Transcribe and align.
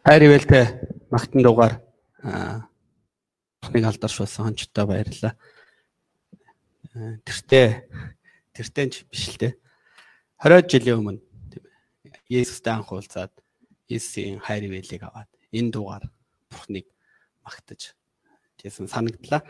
Хайр 0.00 0.22
ивэлтэй 0.24 0.64
магтан 1.12 1.44
дугаар 1.44 1.84
нэг 2.24 3.84
алдарш 3.84 4.16
болсон 4.16 4.48
хончтой 4.48 4.88
баярлалаа. 4.88 5.36
Тэртээ 7.28 7.84
тэртэнч 8.56 9.04
биш 9.12 9.28
л 9.28 9.36
те. 9.36 9.60
20 10.40 10.72
жилийн 10.72 11.04
өмнө 11.04 11.20
тийм 11.52 11.64
ээ. 11.68 12.40
Есүстэй 12.40 12.72
анх 12.72 12.88
уулзаад 12.88 13.28
Есүсийн 13.92 14.40
хайр 14.40 14.72
ивэлийг 14.72 15.04
аваад 15.04 15.28
энэ 15.52 15.68
дугаар 15.68 16.08
Бурхныг 16.48 16.88
магтаж 17.44 17.92
тийсэн 18.56 18.88
санагдлаа. 18.88 19.44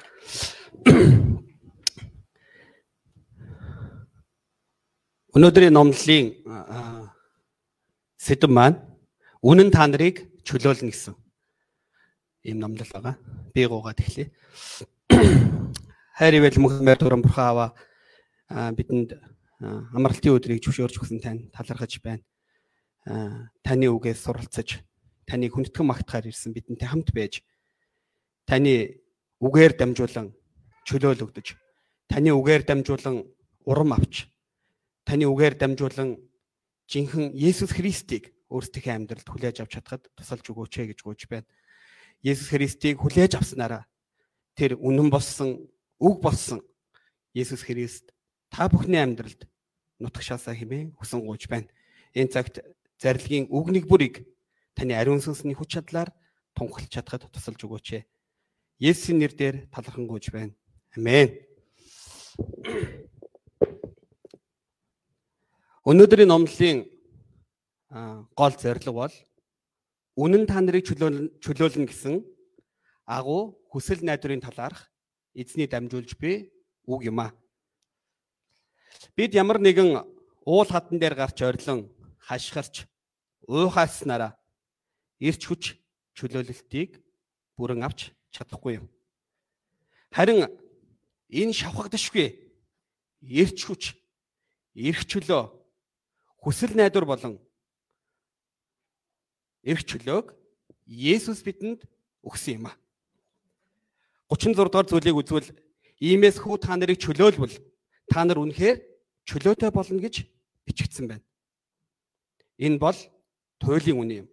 Өнөөдрийн 5.30 5.70
номлолын 5.78 6.34
сэдв 8.18 8.50
маань 8.50 8.82
үнэн 9.46 9.70
та 9.70 9.86
нарыг 9.86 10.29
чөлөөлнө 10.50 10.90
гэсэн 10.90 11.14
ийм 12.42 12.58
номлол 12.58 12.90
байгаа. 12.90 13.14
Би 13.54 13.62
гуугаад 13.70 14.02
эхлэе. 14.02 14.34
Хайр 16.18 16.34
ивэл 16.34 16.58
мөхмөр 16.58 16.98
дуран 16.98 17.22
бурхан 17.22 17.46
аваа 17.54 17.70
бидэнд 18.74 19.14
амралтын 19.62 20.34
өдрийг 20.34 20.58
зөвшөөрч 20.66 20.98
өгсөн 20.98 21.22
тань 21.22 21.46
талархаж 21.54 22.02
байна. 22.02 22.26
Таны 23.62 23.86
үгээс 23.94 24.26
суралцаж, 24.26 24.82
таны 25.22 25.46
хүндэтгэн 25.46 25.86
магтахаар 25.86 26.26
ирсэн 26.26 26.50
бидэнтэй 26.50 26.90
хамт 26.90 27.14
байж 27.14 27.46
таны 28.50 28.98
үгээр 29.38 29.78
дамжуулан 29.78 30.34
чөлөөлөгдөж, 30.90 31.54
таны 32.10 32.34
үгээр 32.34 32.66
дамжуулан 32.66 33.22
урам 33.64 33.94
авч 33.94 34.26
таны 35.10 35.26
үгээр 35.26 35.54
дамжуулан 35.58 36.18
жинхэнэ 36.86 37.34
Есүс 37.34 37.74
Христийг 37.74 38.30
өөрсдийнхээ 38.50 38.94
амьдралд 38.98 39.28
хүлээж 39.30 39.62
авч 39.62 39.78
чадхад 39.78 40.10
тусалж 40.18 40.44
өгөөч 40.50 40.74
ээ 40.82 40.86
гэж 40.92 40.98
гуйж 41.06 41.30
байна. 41.30 41.46
Есүс 42.20 42.50
Христийг 42.50 42.98
хүлээж 43.00 43.38
авснараа 43.38 43.86
тэр 44.58 44.76
үнэн 44.76 45.08
болсон, 45.08 45.70
үг 46.02 46.20
болсон 46.20 46.60
Есүс 47.32 47.62
Христ 47.62 48.10
та 48.50 48.66
бүхний 48.66 48.98
амьдралд 48.98 49.46
нутагшаасаа 50.02 50.52
хэмээн 50.58 50.98
хүсэн 50.98 51.22
гуйж 51.22 51.46
байна. 51.46 51.70
Энэ 52.12 52.34
цагт 52.34 52.58
зарилгийн 52.98 53.46
үг 53.48 53.70
нэг 53.70 53.86
бүрийг 53.86 54.26
таны 54.74 54.98
ариун 54.98 55.22
сүнсний 55.22 55.54
хүч 55.54 55.78
чадлаар 55.78 56.10
тунхалж 56.58 56.90
чадхад 56.90 57.30
тусалж 57.30 57.62
өгөөч 57.62 57.88
ээ. 57.96 58.02
Есүсийн 58.82 59.22
нэрээр 59.22 59.70
талархан 59.70 60.10
гуйж 60.10 60.34
байна. 60.34 60.52
Амен. 60.96 61.38
Өнөөдрийн 65.86 66.28
номлын 66.28 66.84
гол 67.90 68.54
зорилго 68.54 68.92
бол 68.92 69.14
үнэн 70.14 70.46
та 70.46 70.62
нарыг 70.62 70.86
чөлөөлнө 70.86 71.90
гэсэн 71.90 72.22
агуу 73.06 73.58
хүсэл 73.70 74.06
найдварын 74.06 74.42
талаарх 74.42 74.86
эзний 75.34 75.66
дамжуулж 75.66 76.14
би 76.14 76.54
үг 76.86 77.02
юм 77.10 77.18
а. 77.20 77.34
Бид 79.16 79.34
ямар 79.34 79.58
нэгэн 79.58 80.06
уул 80.46 80.68
хатан 80.70 81.02
дээр 81.02 81.18
гарч 81.18 81.42
ойрлон 81.42 81.90
хашгирч 82.22 82.86
уухааснараа 83.50 84.38
ирч 85.18 85.50
хүч 85.50 85.74
чөлөөлөлтийг 86.14 87.02
бүрэн 87.58 87.82
авч 87.82 88.14
чадахгүй 88.30 88.78
юм. 88.78 88.86
Харин 90.14 90.46
энэ 91.26 91.54
шавхагдашгүй 91.58 92.38
ирч 93.20 93.66
хүч 93.66 93.98
эрх 94.74 95.02
чөлөө 95.10 95.50
хүсэл 96.38 96.78
найдвар 96.78 97.06
болон 97.06 97.38
эрх 99.64 99.84
чөлөөг 99.84 100.34
Есүс 100.90 101.44
бидэнд 101.46 101.86
өгсөн 102.26 102.58
юм 102.58 102.66
а. 102.70 102.74
36 104.30 104.54
дугаар 104.56 104.86
зүйлийг 104.86 105.16
үзвэл 105.16 105.48
иймээс 106.02 106.42
хүү 106.42 106.56
та 106.62 106.74
нарыг 106.74 106.98
чөлөөлвөл 106.98 107.54
та 108.10 108.24
нар 108.26 108.42
үнэхээр 108.42 108.78
чөлөөтэй 109.28 109.70
болно 109.70 110.00
гэж 110.02 110.26
бичигдсэн 110.66 111.06
байна. 111.06 111.24
Энэ 112.58 112.78
бол 112.78 112.98
туйлын 113.62 114.00
үнэ 114.02 114.14
юм. 114.24 114.28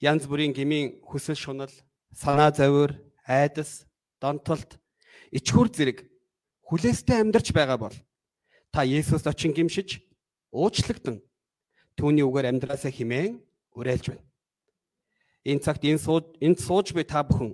Янз 0.00 0.28
бүрийн 0.28 0.52
гмийн 0.52 1.00
хүсэл 1.00 1.38
шунал, 1.38 1.72
санаа 2.12 2.52
зовир, 2.52 2.98
айдас, 3.24 3.86
донтолт, 4.20 4.76
ичхүр 5.32 5.72
зэрэг 5.72 6.04
хүлээстэй 6.68 7.20
амьдарч 7.22 7.52
байгаа 7.54 7.78
бол 7.78 7.96
та 8.74 8.84
Есүст 8.84 9.26
очин 9.26 9.54
гимшиж 9.54 10.02
уучлагдсан 10.52 11.22
түүний 11.96 12.26
үгээр 12.26 12.50
амьдраасаа 12.50 12.90
химээн 12.90 13.38
уриалж 13.74 14.08
байна. 14.08 14.24
Энэ 15.44 15.60
цагт 15.60 15.84
энэ 15.84 15.98
сууж 16.00 16.24
энд 16.40 16.58
сууж 16.62 16.94
буй 16.94 17.04
та 17.04 17.20
бүхэн 17.22 17.52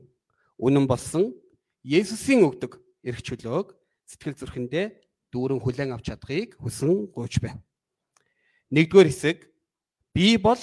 үнэн 0.60 0.86
болсон 0.86 1.34
Есүсийн 1.82 2.44
өгдөг 2.44 2.76
эрх 3.02 3.24
чөлөөг 3.24 3.72
сэтгэл 4.04 4.36
зүрхэндээ 4.36 4.86
дүүрэн 5.32 5.60
хүлээн 5.64 5.96
авч 5.96 6.12
чадахыг 6.12 6.60
хүсэн 6.60 7.08
гуйж 7.08 7.40
байна. 7.40 7.64
Нэгдүгээр 8.70 9.08
хэсэг 9.08 9.38
би 10.12 10.36
бол 10.36 10.60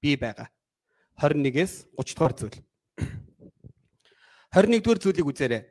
би 0.00 0.16
байгаа. 0.16 0.48
21-ээс 1.20 1.92
30 1.94 2.16
дугаар 2.16 2.34
зүйл. 2.34 2.58
21 4.50 4.82
дугаар 4.82 5.00
зүйлийг 5.04 5.28
үзээрэй. 5.28 5.62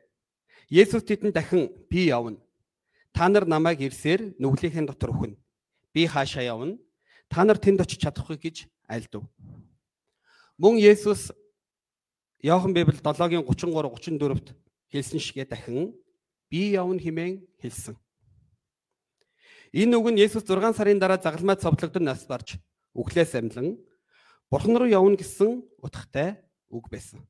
Есүс 0.70 1.04
тэдэнд 1.04 1.34
дахин 1.34 1.68
би 1.90 2.08
явна. 2.08 2.38
Та 3.12 3.28
нар 3.28 3.44
намайг 3.44 3.82
ирсээр 3.82 4.38
нүглийнхээ 4.38 4.86
дотор 4.88 5.12
өхнө 5.12 5.36
би 5.92 6.06
хаашаа 6.06 6.42
явна? 6.42 6.78
Та 7.28 7.44
нар 7.44 7.58
тэнд 7.58 7.80
очиж 7.80 8.02
чадахгүй 8.02 8.38
гэж 8.40 8.56
альдв. 8.88 9.22
Мөн 10.58 10.78
Есүс 10.78 11.32
Иохан 12.42 12.74
Библи 12.74 12.96
7-гийн 12.96 13.44
33 13.44 14.20
34-т 14.20 14.54
хэлсэн 14.92 15.20
шигээ 15.20 15.46
дахин 15.48 15.94
би 16.50 16.76
явна 16.76 17.00
хэмээн 17.00 17.42
хэлсэн. 17.60 17.96
Энэ 19.72 19.96
үг 19.96 20.06
нь 20.12 20.20
Есүс 20.20 20.44
6 20.46 20.76
сарын 20.76 21.00
дараа 21.00 21.18
загалмайд 21.18 21.64
цовдлогдсон 21.64 22.04
нас 22.04 22.26
барж 22.28 22.60
үхлээс 22.94 23.34
амьлан 23.34 23.80
Бурхан 24.50 24.76
руу 24.76 24.86
явна 24.86 25.16
гэсэн 25.16 25.64
утгатай 25.82 26.38
үг 26.70 26.86
байсан. 26.92 27.26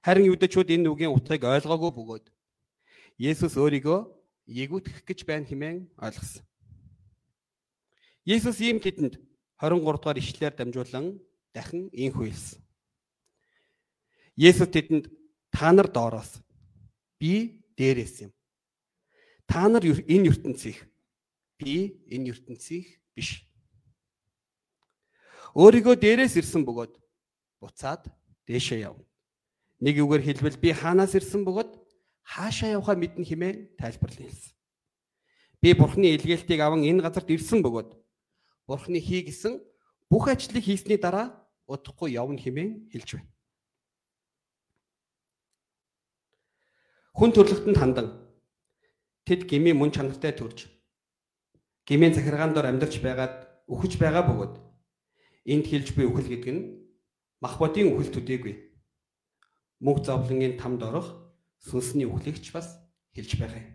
Харин 0.00 0.32
юудэчүүд 0.32 0.70
энэ 0.70 0.88
үгийн 0.88 1.12
утгыг 1.12 1.44
ойлгоогүй 1.44 1.92
бөгөөд 1.92 2.26
Есүс 3.20 3.58
өөрийгөө 3.60 4.00
эгүүтгэх 4.48 5.02
гэж 5.02 5.18
байна 5.26 5.44
хэмээн 5.44 5.90
ойлгосон. 5.98 6.46
Есүс 8.24 8.56
ийм 8.62 8.78
тэдэнд 8.80 9.18
23 9.60 9.80
дугаар 9.80 10.18
ишлэлээр 10.20 10.54
дамжуулан 10.56 11.06
дахин 11.56 11.88
ийхүү 11.92 12.28
хэлсэн. 12.28 12.60
Есүс 14.36 14.68
тэдэнд 14.68 15.08
та 15.48 15.72
нар 15.72 15.88
доороос 15.88 16.44
би 17.16 17.64
дээрээс 17.76 18.28
юм. 18.28 18.32
Та 19.48 19.68
нар 19.68 19.80
энэ 19.80 20.28
ертөнцийнх 20.28 20.84
би 21.56 21.96
энэ 22.12 22.36
ертөнцийнх 22.36 22.88
биш. 23.16 23.48
Өөрийгөө 25.56 25.96
дээрээс 25.96 26.36
ирсэн 26.36 26.68
бөгөөд 26.68 27.00
буцаад 27.64 28.12
дээшээ 28.44 28.84
явна. 28.84 29.08
Нэг 29.80 29.96
үгээр 30.04 30.22
хэлбэл 30.36 30.60
би 30.60 30.76
хаанаас 30.76 31.16
ирсэн 31.16 31.48
бөгөөд 31.48 31.72
хаашаа 32.28 32.76
явахаа 32.76 32.96
мэднэ 33.00 33.24
хэмээн 33.24 33.56
тайлбарлан 33.80 34.28
хэлсэн. 34.28 34.52
Би 35.64 35.72
бурхны 35.72 36.12
илгээлтийг 36.12 36.60
аван 36.60 36.84
энэ 36.84 37.00
газарт 37.00 37.32
ирсэн 37.32 37.64
бөгөөд 37.64 37.96
Бурхны 38.66 38.98
хий 38.98 39.22
гэсэн 39.22 39.62
бүх 40.10 40.28
ажлыг 40.28 40.62
хийсний 40.62 40.98
дараа 40.98 41.46
удахгүй 41.70 42.10
явна 42.12 42.38
хэмээн 42.38 42.90
хэлж 42.90 43.18
байна. 43.18 43.30
Хүн 47.14 47.30
төрлөختөнд 47.32 47.78
хандан 47.78 48.08
тэд 49.24 49.46
гмийн 49.46 49.78
мөн 49.78 49.94
чанартай 49.94 50.34
төрж 50.34 50.66
гмийн 51.86 52.14
захиргаан 52.14 52.52
дор 52.52 52.66
амьдарч 52.66 52.98
байгаад 52.98 53.46
үхэж 53.70 54.02
байгаа 54.02 54.26
бөгөөд 54.26 54.54
энд 55.46 55.64
хэлж 55.70 55.94
буй 55.94 56.10
үхэл 56.10 56.28
гэдэг 56.28 56.50
нь 56.50 56.62
мах 57.38 57.58
бодийн 57.62 57.94
үхэл 57.94 58.10
төдийгүй. 58.10 58.54
Мөнх 59.78 60.02
зовлонгийн 60.02 60.58
тамд 60.58 60.82
орох 60.82 61.14
сүнсний 61.62 62.10
үхлэгч 62.10 62.50
бас 62.50 62.74
хэлж 63.14 63.38
байгаа 63.38 63.62
юм. 63.62 63.70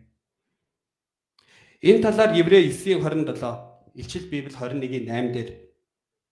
Энэ 1.80 2.04
талаар 2.04 2.36
Еврей 2.36 2.68
9:27 2.68 3.70
Илчил 3.93 4.29
Библи 4.29 4.53
21-ийн 4.53 5.05
8 5.07 5.33
дээр 5.33 5.49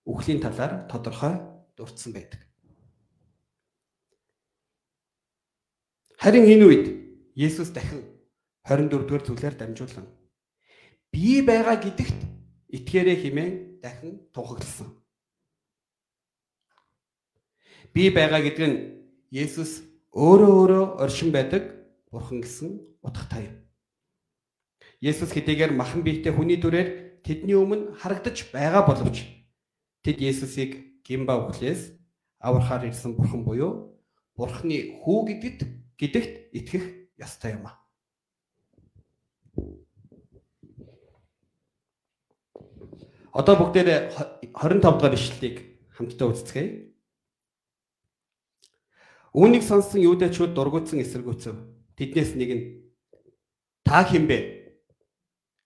үхлийн 0.06 0.40
талаар 0.40 0.88
тодорхой 0.88 1.40
дурдсан 1.76 2.14
байдаг. 2.14 2.40
Харин 6.18 6.46
энэ 6.48 6.66
үед 6.66 6.86
Есүс 7.36 7.72
дахин 7.72 8.04
24 8.68 9.08
дугаар 9.08 9.24
зүйлээр 9.24 9.56
дамжуулан 9.56 10.08
би 11.12 11.42
байгаа 11.42 11.80
гэдэгт 11.80 12.20
итгээрэй 12.76 13.18
хэмээн 13.24 13.54
дахин 13.82 14.14
тунхагласан. 14.34 14.90
Би 17.94 18.12
байгаа 18.12 18.44
гэдэг 18.44 18.68
нь 18.68 18.78
Есүс 19.32 19.84
өөрөө 20.12 20.52
өөрөө 20.60 20.86
оршин 21.00 21.32
байдаг 21.32 21.64
бурхан 22.12 22.42
гэсэн 22.42 22.84
утгатай 23.02 23.48
юм. 23.48 23.56
Есүс 25.00 25.32
хэдийгээр 25.32 25.72
махан 25.72 26.04
биетэй 26.04 26.34
хүний 26.34 26.60
дүрээр 26.60 27.09
тэдний 27.24 27.56
өмнө 27.56 27.96
харагдаж 28.00 28.50
байгаа 28.54 28.84
боловч 28.88 29.26
тэд 30.04 30.18
Есүсийг 30.24 31.04
гимба 31.04 31.36
үхлээс 31.50 31.96
аврахаар 32.40 32.88
ирсэн 32.88 33.16
бурхан 33.18 33.44
буюу 33.44 34.00
бурханы 34.36 35.04
хүү 35.04 35.20
гэдэгт 35.28 35.60
гэдэгт 36.00 36.34
итгэх 36.56 36.86
ёстой 37.20 37.60
юм 37.60 37.68
а. 37.68 37.76
Одоо 43.34 43.56
бүгдээр 43.60 44.16
25 44.56 44.82
дахь 44.82 45.14
ишлэлийг 45.20 45.58
хамтдаа 45.94 46.32
үздэцгээе. 46.32 46.90
Үүнийг 49.36 49.64
сонссон 49.68 50.02
юудэчүүд 50.02 50.56
дургуутсан 50.56 51.04
эсэргүүцэв. 51.04 51.56
Тэднээс 52.00 52.34
нэг 52.34 52.50
нь 52.56 52.64
та 53.86 54.02
хинбэ 54.08 54.38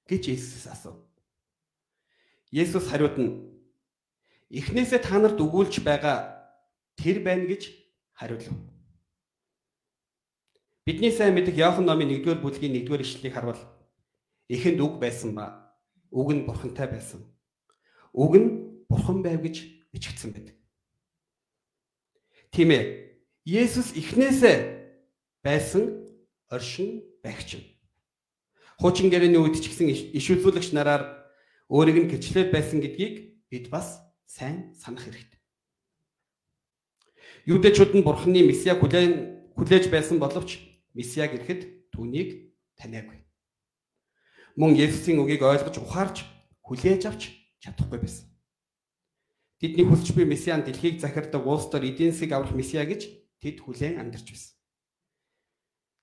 гэж 0.09 0.23
Иесус 0.33 0.67
асуув. 0.67 1.02
Есүс 2.53 2.85
хариуд 2.85 3.17
нь 3.17 3.31
эхнээсээ 4.53 5.01
та 5.01 5.17
нарт 5.17 5.41
өгүүлж 5.41 5.81
байгаа 5.81 6.37
тэр 6.93 7.25
байна 7.25 7.49
гэж 7.49 7.73
хариулв. 8.13 8.53
Бидний 10.85 11.09
сайн 11.09 11.33
мэдэх 11.33 11.57
Иохан 11.57 11.89
номын 11.89 12.13
1-р 12.13 12.37
бүлгийн 12.45 12.77
1-р 12.85 13.01
ишлэлийг 13.01 13.33
харвал 13.33 13.57
эхэнд 14.53 14.77
үг 14.85 15.01
байсан 15.01 15.33
ба 15.33 15.73
үг 16.13 16.29
нь 16.29 16.45
бурхантай 16.45 16.85
байсан. 16.85 17.25
Үг 18.13 18.37
нь 18.37 18.47
бурхан 18.85 19.25
байв 19.25 19.41
гэж 19.41 19.89
бичигдсэн 19.89 20.37
байдаг. 20.37 20.53
Тийм 22.53 22.69
ээ. 22.69 23.17
Есүс 23.49 23.97
эхнээсээ 23.97 24.57
байсан 25.41 26.05
оршин 26.53 27.01
байгч. 27.25 27.57
Хуучин 28.77 29.09
гэрээний 29.09 29.41
үед 29.41 29.57
ч 29.57 29.73
гэсэн 29.73 29.89
иш 29.89 30.25
үзүүлэгч 30.29 30.77
нараар 30.77 31.22
өөрийг 31.73 31.97
нь 32.05 32.11
гэрчлээд 32.13 32.53
байсан 32.53 32.85
гэдгийг 32.85 33.49
бид 33.49 33.73
бас 33.73 33.97
сайн 34.29 34.77
санах 34.77 35.09
хэрэгтэй. 35.09 35.41
Юудэчүүд 37.49 37.97
нь 37.97 38.05
бурханы 38.05 38.45
месиаг 38.45 38.77
хүлээн 38.77 39.49
хүлээж 39.57 39.89
байсан 39.89 40.21
боловч 40.21 40.61
месиаг 40.93 41.33
ирэхэд 41.33 41.89
түүнийг 41.89 42.53
таниагүй. 42.77 43.25
Мөн 44.53 44.77
Есүсийн 44.77 45.17
үгийг 45.17 45.41
ойлгож 45.41 45.81
ухаарч 45.81 46.21
хүлээж 46.61 47.09
авч 47.09 47.33
чадахгүй 47.57 48.05
байсан. 48.05 48.29
Тэдний 49.57 49.89
хүсч 49.89 50.13
буй 50.13 50.29
месиан 50.29 50.61
дэлхийг 50.61 51.01
захирдаг 51.01 51.41
улс 51.41 51.73
төр 51.73 51.89
эдийн 51.89 52.13
засгийг 52.13 52.37
аврах 52.37 52.53
месиа 52.53 52.85
гэж 52.85 53.09
тэд 53.41 53.65
хүлээн 53.65 53.97
амьдарч 53.97 54.29
байсан. 54.29 54.53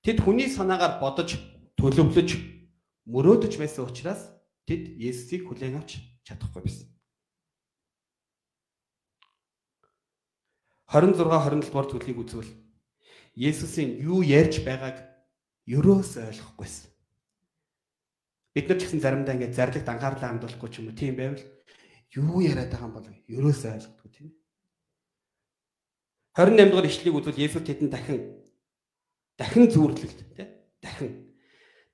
Тэд 0.02 0.18
хүний 0.18 0.50
санаагаар 0.50 0.98
бодож 0.98 1.38
төлөвлөж 1.78 2.30
мөрөөдөж 3.06 3.54
байсан 3.54 3.86
учраас 3.86 4.39
тэд 4.70 4.94
Есүсийг 4.94 5.50
хүлээн 5.50 5.82
авч 5.82 5.98
чадахгүй 6.22 6.62
байсан. 6.62 6.86
26 10.86 11.26
27 11.26 11.66
дугаар 11.66 11.86
төлгийг 11.90 12.18
үзвэл 12.22 12.50
Есүсийн 13.34 13.98
юу 13.98 14.22
ярьж 14.22 14.62
байгааг 14.62 15.02
ерөөс 15.66 16.22
ойлгохгүйсэн. 16.22 16.86
Бид 18.54 18.66
нар 18.70 18.78
ч 18.78 18.86
гэсэн 18.86 19.02
заримдаа 19.02 19.34
ингээд 19.34 19.58
зарлагт 19.58 19.86
анхаарлаа 19.90 20.30
хандуулахгүй 20.34 20.70
ч 20.70 20.82
юм 20.82 20.90
уу 20.90 20.98
тийм 20.98 21.14
байвал 21.18 21.42
юу 22.14 22.38
яриад 22.42 22.70
байгаа 22.70 22.86
юм 22.86 22.94
бол 22.94 23.06
ерөөс 23.26 23.62
ойлгохгүй 23.74 24.10
тийм. 24.14 24.28
28 26.38 26.70
дугаар 26.70 26.86
ишлэгийг 26.90 27.18
үзвэл 27.18 27.42
Есүс 27.42 27.62
тэдэнд 27.66 27.90
дахин 27.90 28.18
дахин 29.34 29.66
зүүрлэлт 29.70 30.18
тийм 30.34 30.50
дахин 30.82 31.10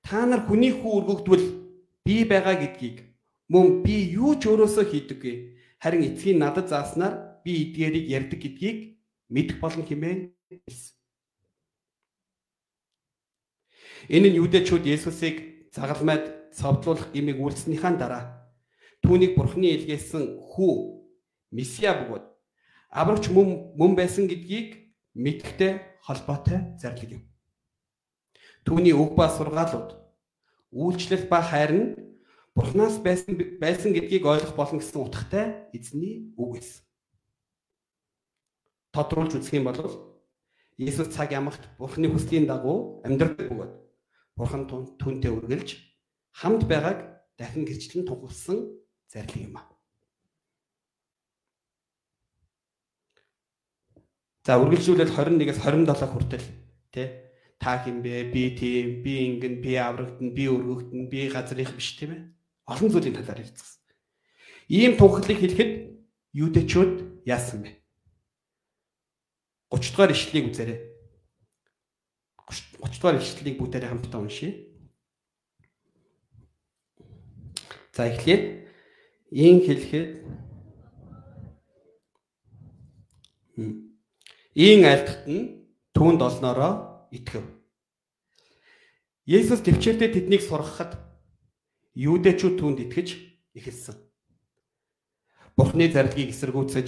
та 0.01 0.25
нар 0.25 0.41
хүний 0.45 0.73
хүү 0.73 0.91
өргөгдвөл 1.05 1.66
би 2.07 2.23
байгаа 2.23 2.55
гэдгийг 2.55 3.03
мөн 3.51 3.83
би 3.83 3.95
юу 4.15 4.39
ч 4.39 4.47
өөрөөсөө 4.47 4.85
хийдэггүй. 4.87 5.35
Харин 5.83 6.07
эцгийн 6.07 6.39
надад 6.39 6.71
зааснаар 6.71 7.43
би 7.43 7.51
эдгээрийг 7.67 8.07
ярьдаг 8.07 8.39
гэдгийг 8.39 8.77
мэдэх 9.27 9.59
болно 9.59 9.83
хэмээн 9.83 10.31
хэлсэн. 10.47 10.95
Энэ 14.07 14.27
нь 14.31 14.39
юудэчүүд 14.39 14.87
Есүсийг 14.87 15.67
загалмайд 15.75 16.55
цовдлуулах 16.55 17.11
гимиг 17.11 17.43
үйлснийхаа 17.43 17.93
дараа 17.99 18.23
түүнийг 19.03 19.35
бурхны 19.35 19.67
илгээсэн 19.75 20.39
хүү 20.47 20.73
Месиа 21.51 21.91
бөгөөд 21.91 22.25
аврагч 22.91 23.25
мөн 23.35 23.75
мөн 23.75 23.91
байсан 23.99 24.31
гэдгийг 24.31 24.95
мэдхтэй 25.11 25.99
холбоотой 26.07 26.71
зарлиг 26.79 27.19
юм. 27.19 27.23
Түүний 28.63 28.95
үг 28.95 29.11
ба 29.19 29.27
сургаалууд 29.27 30.06
үйлчлэл 30.71 31.27
ба 31.31 31.41
хайр 31.41 31.71
нь 31.73 31.87
Бурханаас 32.57 32.97
байсан 32.97 33.37
байсан 33.61 33.93
гэдгийг 33.93 34.25
ойлгох 34.25 34.55
болно 34.57 34.81
гэсэн 34.81 34.97
утгатай 34.97 35.69
эзний 35.77 36.33
үг 36.33 36.57
байсан. 36.57 36.81
Тодруулж 38.89 39.37
үзэх 39.37 39.61
юм 39.61 39.69
бол 39.69 39.77
Иесус 40.77 41.13
цаг 41.13 41.31
ямагт 41.31 41.61
Бурханы 41.77 42.09
хүслийн 42.09 42.49
дагуу 42.49 43.01
амьдрал 43.05 43.37
бөгөөд 43.37 43.73
Бурхан 44.37 44.65
түнтэй 44.69 45.29
үргэлж 45.33 45.69
хамт 46.33 46.65
байгааг 46.65 47.29
дахин 47.37 47.65
гэрчлэн 47.65 48.05
тунхагласан 48.05 48.73
зарлиг 49.09 49.53
юм 49.53 49.57
аа. 49.57 49.69
За 54.45 54.57
үргэлжлүүлээд 54.61 55.13
21-ээс 55.13 55.59
27 55.61 56.13
хүртэл 56.13 56.45
тий 56.93 57.26
та 57.59 57.83
хин 57.83 58.01
бэ? 58.01 58.31
Би 58.31 58.55
тийм, 58.55 59.01
би 59.03 59.13
ингэн, 59.25 59.61
би 59.61 59.75
аврагдана, 59.75 60.31
би 60.31 60.45
өргөгдөн, 60.47 61.09
би 61.09 61.27
газрынх 61.29 61.73
биш 61.75 61.97
тийм 61.97 62.11
ээ. 62.13 62.21
Олон 62.67 62.89
зүйлийн 62.91 63.17
талаар 63.17 63.41
хэлцсэн. 63.41 63.81
Ийм 64.69 64.97
тунхаглыг 64.97 65.39
хэлэхэд 65.39 65.71
юудэчүүд 66.35 67.25
яасан 67.25 67.63
бэ? 67.63 67.71
30 69.71 69.91
дугаар 69.91 70.11
ишлэлийг 70.11 70.51
үзээрэй. 70.51 70.79
30 72.47 73.01
дугаар 73.01 73.17
ишлэлийг 73.19 73.57
бүгдээрээ 73.59 73.89
хамтдаа 73.89 74.21
уншийе. 74.21 74.67
За 77.91 78.07
эхлээд 78.07 78.43
ийн 79.31 79.59
хэлэхэд 79.65 80.09
ийн 84.55 84.81
альтгт 84.85 85.25
нь 85.27 85.67
түүнд 85.97 86.21
олноороо 86.21 86.96
итгэв. 87.11 87.43
Есүс 89.27 89.59
төвчээрдээ 89.63 90.09
тэднийг 90.15 90.43
сургахад 90.43 90.95
юудэчүүд 91.97 92.55
түүнд 92.59 92.79
итгэж 92.87 93.07
эхэлсэн. 93.57 93.95
Бурхны 95.57 95.89
зарилгийг 95.91 96.31
эсэргүүцэж 96.31 96.87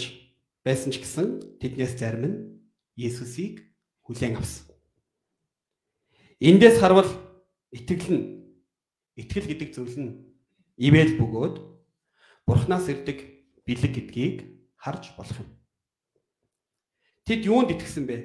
байсан 0.64 0.94
ч 0.94 1.02
гэсэн 1.02 1.60
тэднээс 1.60 1.94
зарим 1.98 2.24
нь 2.30 2.38
Есүсийг 2.96 3.64
хүлээн 4.06 4.38
авсан. 4.38 4.70
Эндээс 6.40 6.78
харвал 6.80 7.10
итгэл 7.74 8.08
нь 8.14 8.26
итгэл 9.18 9.50
гэдэг 9.50 9.70
зүйл 9.76 9.98
нь 10.00 10.12
ивэл 10.78 11.18
бөгөөд 11.20 11.56
Бурханаас 12.48 12.88
ирдэг 12.88 13.20
бэлэг 13.68 13.92
гэдгийг 13.94 14.38
харж 14.78 15.14
болох 15.18 15.38
юм. 15.44 15.50
Тэд 17.28 17.46
юунд 17.46 17.74
итгэсэн 17.74 18.06
бэ? 18.10 18.18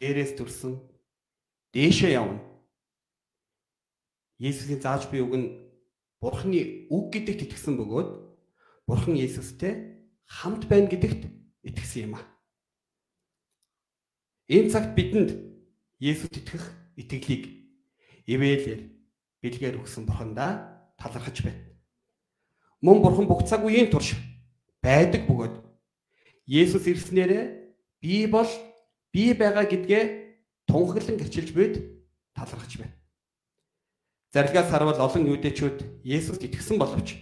Дээрээс 0.00 0.34
төрсөн 0.34 0.91
дээшээ 1.72 2.12
явна. 2.20 2.40
Есүсийн 4.38 4.80
зааж 4.80 5.08
буй 5.08 5.20
үг 5.24 5.34
нь 5.36 5.48
Бурхны 6.22 6.86
үг 6.86 7.10
гэдэгт 7.10 7.50
итгэсэн 7.50 7.74
бөгөөд 7.80 8.10
Бурхан 8.86 9.18
Есүстэй 9.18 10.06
хамт 10.26 10.70
байна 10.70 10.86
гэдэгт 10.86 11.26
итгэсэн 11.66 12.06
юм 12.06 12.14
а. 12.18 12.22
Энэ 14.46 14.70
цагт 14.70 14.94
бидэнд 14.94 15.30
Есүст 15.98 16.34
итгэх 16.38 16.62
итгэлийг 16.94 17.44
ивэлээр 18.26 18.80
бэлгээр 19.42 19.78
өгсөн 19.82 20.06
Бурхандаа 20.06 20.94
талархаж 20.94 21.42
байна. 21.42 21.62
Мөн 22.82 23.02
Бурхан 23.02 23.26
бүх 23.26 23.42
цаг 23.46 23.66
үеийн 23.66 23.90
турш 23.90 24.14
байдаг 24.82 25.26
бөгөөд 25.26 25.58
Есүс 26.46 26.86
ирснээрээ 26.86 27.44
би 28.02 28.26
бол 28.26 28.50
би 29.14 29.34
байгаа 29.34 29.66
гэдгээ 29.66 30.21
тунхаглан 30.72 31.20
гэрчилж 31.20 31.52
буйд 31.52 31.74
талархаж 32.32 32.72
байна. 32.80 32.96
Зарилгаас 34.32 34.72
харвал 34.72 34.96
олон 34.96 35.28
юудэчүүд 35.28 36.00
Есүст 36.00 36.40
итгэсэн 36.40 36.80
боловч 36.80 37.20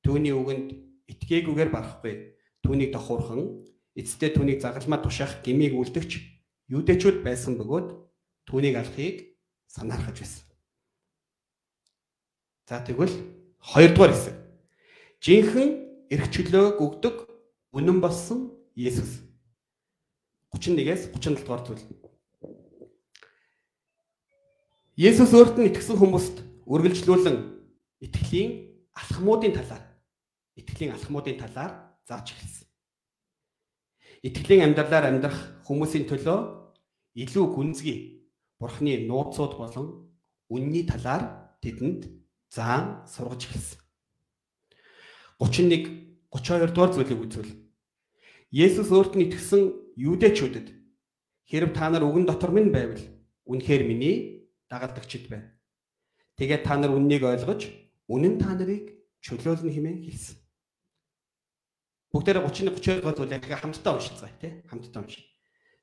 түүний 0.00 0.32
үгэнд 0.32 0.72
итгээгүйгээр 1.12 1.68
барахгүй. 1.68 2.40
Түүнийг 2.64 2.96
тохуурхан 2.96 3.68
эцэстээ 3.92 4.32
түүнийг 4.32 4.64
загалмаа 4.64 5.04
тушаах 5.04 5.44
гмийг 5.44 5.76
үлдэгч 5.76 6.12
юудэчүүд 6.72 7.20
байсан 7.20 7.60
бөгөөд 7.60 7.88
түүнийг 8.48 8.80
алахыг 8.80 9.36
санаархаж 9.68 10.16
байсан. 10.24 10.44
За 12.64 12.80
тэгвэл 12.80 13.12
хоёрдугаар 13.60 14.12
хэсэг. 14.16 14.36
Жинхэнэ 15.20 16.08
эрх 16.08 16.32
чөлөөг 16.32 16.80
өгдөг 16.80 17.16
үнэн 17.76 18.00
болсон 18.00 18.56
Есүс. 18.72 19.20
31-ээс 20.56 21.12
37 21.12 21.44
дугаар 21.44 21.64
зүйл. 21.68 22.07
Есүс 24.98 25.30
өөрт 25.30 25.62
нь 25.62 25.70
итгэсэн 25.70 25.94
хүмүүст 25.94 26.42
үргэлжлүүлэн 26.66 27.38
итгэлийн 28.02 28.50
алхмуудын 28.98 29.54
талаар 29.54 29.94
итгэлийн 30.58 30.90
алхмуудын 30.90 31.38
талаар 31.38 31.94
зааж 32.02 32.34
эхэлсэн. 32.34 32.66
итгэлийн 34.26 34.66
амьдралаар 34.66 35.06
амьдрах 35.06 35.62
хүмүүсийн 35.70 36.10
төлөө 36.10 36.38
илүү 37.14 37.46
гүнзгий 37.46 38.26
Бурхны 38.58 39.06
нууцуд 39.06 39.54
болон 39.54 40.10
үнний 40.50 40.82
талаар 40.82 41.54
тэдэнд 41.62 42.10
заан 42.50 43.06
сургаж 43.06 43.46
эхэлсэн. 43.46 43.78
31 45.38 46.26
32 46.34 46.74
дугаар 46.74 46.90
зүйлийг 46.90 47.22
үзвэл 47.22 47.54
Есүс 48.50 48.90
өөрт 48.90 49.14
нь 49.14 49.30
итгэсэн 49.30 49.94
юудэчүүдэд 49.94 50.74
хэрв 51.46 51.70
та 51.70 51.86
нар 51.86 52.02
үгэн 52.02 52.26
дотор 52.26 52.50
минь 52.50 52.74
байвал 52.74 52.98
үнэхээр 53.46 53.86
миний 53.86 54.37
дагалдагчд 54.70 55.28
байна. 55.28 55.48
Тэгээд 56.36 56.62
та 56.64 56.76
нар 56.76 56.92
үннийг 56.94 57.24
ойлгож 57.24 57.66
үнэн 58.06 58.38
та 58.38 58.54
нарыг 58.54 58.94
чөлөөлнө 59.24 59.72
хэмээн 59.72 60.00
хэлсэн. 60.06 60.36
Бүгдээрээ 62.12 62.44
31 62.46 62.76
32 62.78 63.00
дугаар 63.02 63.16
зүйлийг 63.18 63.44
хамтдаа 63.44 63.92
уншицгаая 63.98 64.34
тий 64.40 64.52
хамтдаа 64.70 65.02
уншия. 65.02 65.24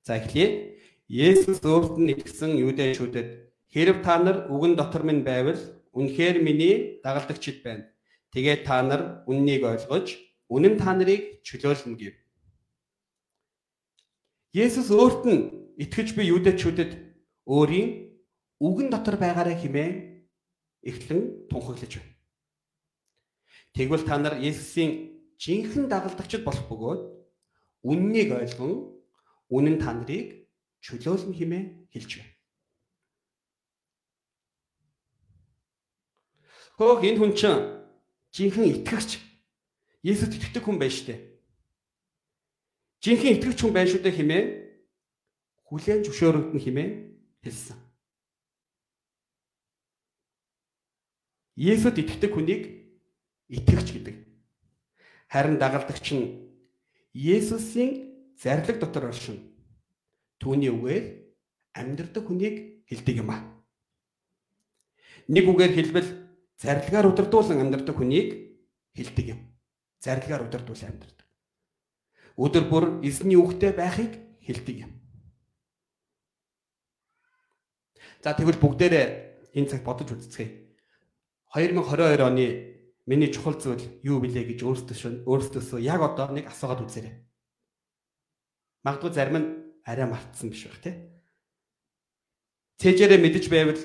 За 0.01 0.17
эхлэе. 0.17 0.77
Есүс 1.05 1.61
өөрт 1.61 2.01
нь 2.01 2.09
итгэсэн 2.17 2.57
юудэчүүдэд 2.65 3.29
хэрв 3.69 3.97
та 4.01 4.17
нар 4.17 4.49
үгэн 4.49 4.73
дотор 4.73 5.05
минь 5.05 5.21
байвал 5.21 5.59
үнэхээр 5.93 6.41
миний 6.41 6.97
дагалдагчд 7.05 7.61
байна. 7.61 7.85
Тэгээд 8.33 8.65
та 8.65 8.81
нар 8.81 9.21
үннийг 9.29 9.61
ойлгож 9.61 10.17
үнэн 10.49 10.81
та 10.81 10.97
нарыг 10.97 11.45
чөлөөлнө 11.45 11.93
гэв. 11.93 12.15
Есүс 14.55 14.89
өөрт 14.89 15.23
нь 15.29 15.41
итгэж 15.77 16.17
би 16.17 16.25
юудэчүүдэд 16.33 16.91
өөрийн 17.45 18.04
үгэн 18.59 18.89
дотор 18.89 19.19
байгаарай 19.19 19.57
хэмээн 19.59 19.93
эхлэн 20.85 21.49
тунхаглаж 21.49 21.99
байна. 21.99 22.13
Тэгвэл 23.75 24.05
та 24.07 24.17
нар 24.17 24.39
Есүсийн 24.39 25.19
жинхэнэ 25.41 25.91
дагалдагчд 25.91 26.43
болох 26.47 26.63
бөгөөд 26.71 27.01
үннийг 27.83 28.31
ойлгон 28.31 28.95
үнэн 29.51 29.77
та 29.83 29.91
нарыг 29.91 30.47
чөлөөлнө 30.79 31.35
хэмээн 31.35 31.65
хэлж 31.91 32.11
байна. 32.15 32.33
Хөөх 36.79 37.01
энэ 37.03 37.19
хүн 37.19 37.33
чинь 37.35 37.61
жинхэнэ 38.35 38.67
итгэгч 38.79 39.11
Есүст 40.05 40.37
итгэдэг 40.37 40.63
хүн 40.63 40.77
байна 40.79 40.93
шүү 40.93 41.07
дээ. 41.11 41.19
Жинхэнэ 43.03 43.33
итгэгч 43.35 43.59
хүн 43.59 43.73
байна 43.73 43.89
шүү 43.89 44.01
дээ 44.05 44.15
хэмээн 44.15 44.47
хүлээн 45.65 46.03
зөвшөөрөгдөн 46.05 46.61
хэмээн 46.61 46.91
хэлсэн. 47.41 47.84
Есүд 51.55 51.95
итгэдэг 51.99 52.31
хүнийг 52.35 52.63
итгэгч 53.47 53.87
гэдэг. 53.95 54.15
Харин 55.31 55.57
дагалдагч 55.57 56.07
нь 56.13 56.25
Есүсийн 57.15 58.35
зарлиг 58.35 58.79
дотор 58.79 59.07
оршин 59.11 59.55
Түүний 60.39 60.69
үгээр 60.69 61.05
амьдрдаг 61.79 62.27
хүнийг 62.27 62.85
хэлдэг 62.85 63.15
юм 63.23 63.31
аа. 63.31 63.41
Нэг 65.31 65.47
үгээр 65.47 65.73
хэлбэл 65.73 66.09
зарилгаар 66.59 67.07
удирдуулан 67.07 67.63
амьдрдаг 67.63 67.95
хүнийг 67.95 68.59
хэлдэг 68.93 69.25
юм. 69.31 69.39
Зарилгаар 70.03 70.45
удирдуулан 70.45 70.91
амьдрдаг. 70.91 71.25
Өдөр 72.35 72.65
бүр 72.67 72.85
эзний 73.07 73.39
үгтэй 73.39 73.71
байхыг 73.71 74.11
хэлдэг 74.43 74.75
юм. 74.85 74.91
За 78.19 78.35
тэгвэл 78.35 78.59
бүгдээрээ 78.59 79.07
энэ 79.55 79.69
цаг 79.71 79.81
бодож 79.87 80.11
үзцгээе. 80.11 80.64
2022 81.55 82.19
оны 82.19 82.47
миний 83.07 83.31
чухал 83.31 83.55
зүйл 83.55 83.79
юу 84.03 84.19
билээ 84.19 84.43
гэж 84.43 84.59
өөрсдөө 84.67 85.23
өөрсдөөсөө 85.23 85.79
яг 85.79 86.03
одоо 86.03 86.35
нэг 86.35 86.51
асуугаад 86.51 86.83
үзээрэй. 86.83 87.15
Магадгүй 88.83 89.11
зарим 89.15 89.37
нь 89.39 89.47
арай 89.87 90.03
мартсан 90.03 90.51
биш 90.51 90.67
байх 90.67 90.83
тий. 90.83 90.95
Цэжээрээ 92.83 93.23
мэдэж 93.23 93.45
байвал 93.47 93.79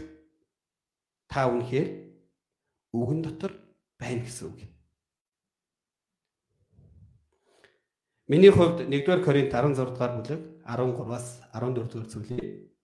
та 1.30 1.46
үнэхээр 1.46 1.88
үгэн 2.90 3.22
дотор 3.22 3.54
байна 4.02 4.26
гэсэн 4.26 4.50
үг. 4.50 4.66
Миний 8.26 8.50
хувьд 8.50 8.82
1-р 8.82 9.22
Коринт 9.22 9.54
16 9.54 9.94
дугаар 9.94 10.18
бүлэг 10.18 10.42
13-аас 10.66 11.54
14 11.54 11.86
дугаар 11.86 12.10
зүйлийг 12.10 12.74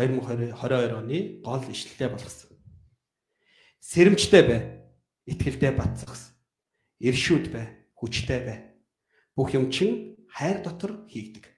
2022 0.00 0.96
оны 0.96 1.18
гол 1.44 1.60
ишлэлтэй 1.68 2.08
болгосон. 2.08 2.53
Сэрэмжтэй 3.84 4.42
бай, 4.48 4.60
итгэлтэй 5.28 5.76
бацсагс. 5.76 6.32
Иршүүд 7.04 7.52
бай, 7.52 7.66
хүчтэй 8.00 8.40
бай. 8.40 8.58
Бүх 9.36 9.52
юм 9.52 9.68
чин 9.68 10.16
хайр 10.32 10.64
дотор 10.64 11.04
хийгдэг. 11.12 11.52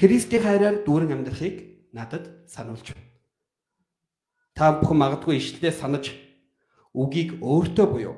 Христийн 0.00 0.40
хайраар 0.40 0.80
дүүрэн 0.80 1.12
амьдрахыг 1.12 1.92
надад 1.92 2.48
сануулж 2.48 2.96
байна. 2.96 3.12
Та 4.56 4.72
бүхэн 4.80 4.96
магадгүй 4.96 5.36
ишлэлээ 5.36 5.76
санаж 5.76 6.16
үгийг 6.96 7.36
өөртөө 7.44 7.86
буюу 7.92 8.16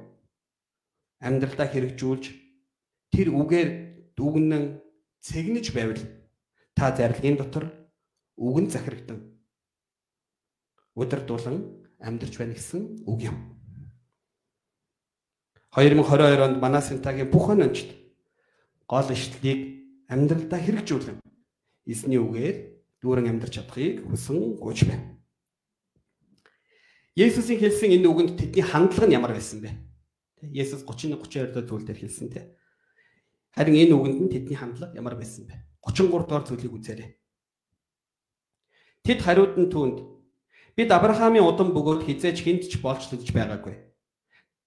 амьдралдаа 1.18 1.66
хэрэгжүүлж 1.66 2.24
тэр 3.10 3.34
үгээр 3.34 3.68
дүгнэн 4.14 4.78
цэгнэж 5.26 5.74
байвал 5.74 6.02
та 6.78 6.94
зарилгын 6.94 7.38
дотор 7.42 7.66
үгэн 8.38 8.70
захирагдан 8.70 9.18
удирдуулан 10.94 11.56
амьдарч 11.98 12.38
байна 12.38 12.54
гэсэн 12.54 13.02
үг 13.06 13.20
юм. 13.30 13.36
2022 15.74 16.42
онд 16.42 16.58
манай 16.62 16.82
Синтагийн 16.82 17.30
бүх 17.30 17.50
онцд 17.50 17.90
гол 18.86 19.08
ишлэлийг 19.12 19.60
амьдралдаа 20.08 20.58
хэрэгжүүлэн 20.62 21.18
эзний 21.86 22.18
үгээр 22.18 22.56
дүүрэн 23.02 23.30
амьдарч 23.30 23.60
чадахыг 23.60 24.06
хүсэн 24.08 24.56
гуйж 24.58 24.88
байна. 24.88 25.18
Есүсийн 27.18 27.58
хэлсэн 27.60 27.94
энэ 27.98 28.08
үгэнд 28.08 28.32
тэдний 28.38 28.64
хандлага 28.64 29.06
нь 29.06 29.16
ямар 29.18 29.34
байсан 29.34 29.60
бэ? 29.60 29.70
Есүс 30.54 30.86
31 30.86 31.18
32 31.18 31.50
дэх 31.52 31.66
зүйл 31.66 31.84
дээр 31.84 31.98
хэлсэн 31.98 32.28
те. 32.30 32.54
Харин 33.52 33.74
энэ 33.74 33.94
үгэнд 33.94 34.18
нь 34.22 34.32
тэдний 34.32 34.54
хандлага 34.54 34.94
ямар 34.94 35.18
байсан 35.18 35.50
бэ? 35.50 35.54
33 35.82 36.26
дугаар 36.26 36.46
зүйлийг 36.46 36.72
үзээрэй. 36.72 37.10
Тэд 39.08 39.24
хариуд 39.24 39.56
нь 39.56 39.72
түүнд 39.72 40.04
бид 40.76 40.92
Авраамийн 40.92 41.48
удам 41.48 41.72
бөгөөд 41.72 42.04
хизээж 42.04 42.44
хинт 42.44 42.68
ч 42.68 42.76
болж 42.84 43.08
төлж 43.08 43.32
байгаагүй. 43.32 43.72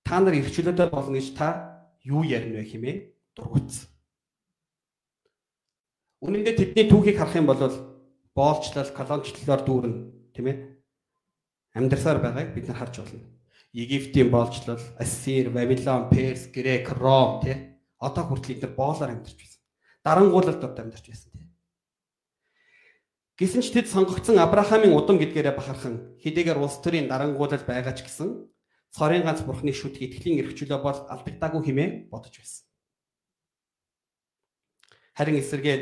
Та 0.01 0.17
нар 0.17 0.33
ирчлөөдөө 0.33 0.89
болно 0.89 1.13
гэж 1.13 1.37
та 1.37 1.77
юу 2.01 2.25
ярина 2.25 2.57
вэ 2.57 2.65
хэмээн 2.73 2.99
дургуутсан. 3.37 3.85
Үнэн 6.25 6.41
дээр 6.41 6.57
тэдний 6.57 6.89
түүхийг 6.89 7.21
харах 7.21 7.37
юм 7.37 7.45
бол 7.45 7.61
боолчлал, 8.33 8.89
колоничлолоор 8.89 9.61
дүүрэн 9.61 9.95
тийм 10.33 10.47
ээ 10.49 10.57
амьдарсаар 11.77 12.17
байгааг 12.17 12.57
бид 12.57 12.65
нар 12.65 12.81
харж 12.81 13.05
байна. 13.05 13.29
Египтийн 13.77 14.33
боолчлол, 14.33 14.81
Ассир, 14.97 15.53
Вавилон, 15.53 16.09
Перс, 16.09 16.49
Грек, 16.49 16.89
Ром 16.97 17.45
тий 17.45 17.77
одоо 18.01 18.25
хүртэл 18.25 18.57
эдгээр 18.57 18.73
боолоор 18.73 19.13
амьдарч 19.13 19.37
байсан. 19.37 19.61
Дарангуулалд 20.03 20.65
одоо 20.65 20.81
амьдарч 20.81 21.05
байсан 21.07 21.31
тий. 21.31 21.50
Гэсэн 23.39 23.61
ч 23.63 23.71
тэд 23.71 23.87
сонгогдсон 23.87 24.37
Авраамийн 24.39 24.91
удам 24.95 25.15
гэдгээрээ 25.17 25.55
бахархан 25.55 26.19
хэдийгээр 26.19 26.59
улс 26.59 26.77
төрийн 26.83 27.07
дарангуулал 27.07 27.63
байгаа 27.63 27.95
ч 27.95 28.03
гэсэн 28.03 28.51
цорын 28.91 29.23
ганц 29.23 29.41
бурхны 29.47 29.71
шүтг 29.71 30.03
итгэлийн 30.03 30.43
эрхчлөө 30.43 30.79
бол 30.83 30.99
алдагдаагүй 31.07 31.61
хэмээн 31.63 31.91
бодож 32.11 32.35
байсан. 32.35 32.67
Харин 35.15 35.39
эсэргээр 35.39 35.81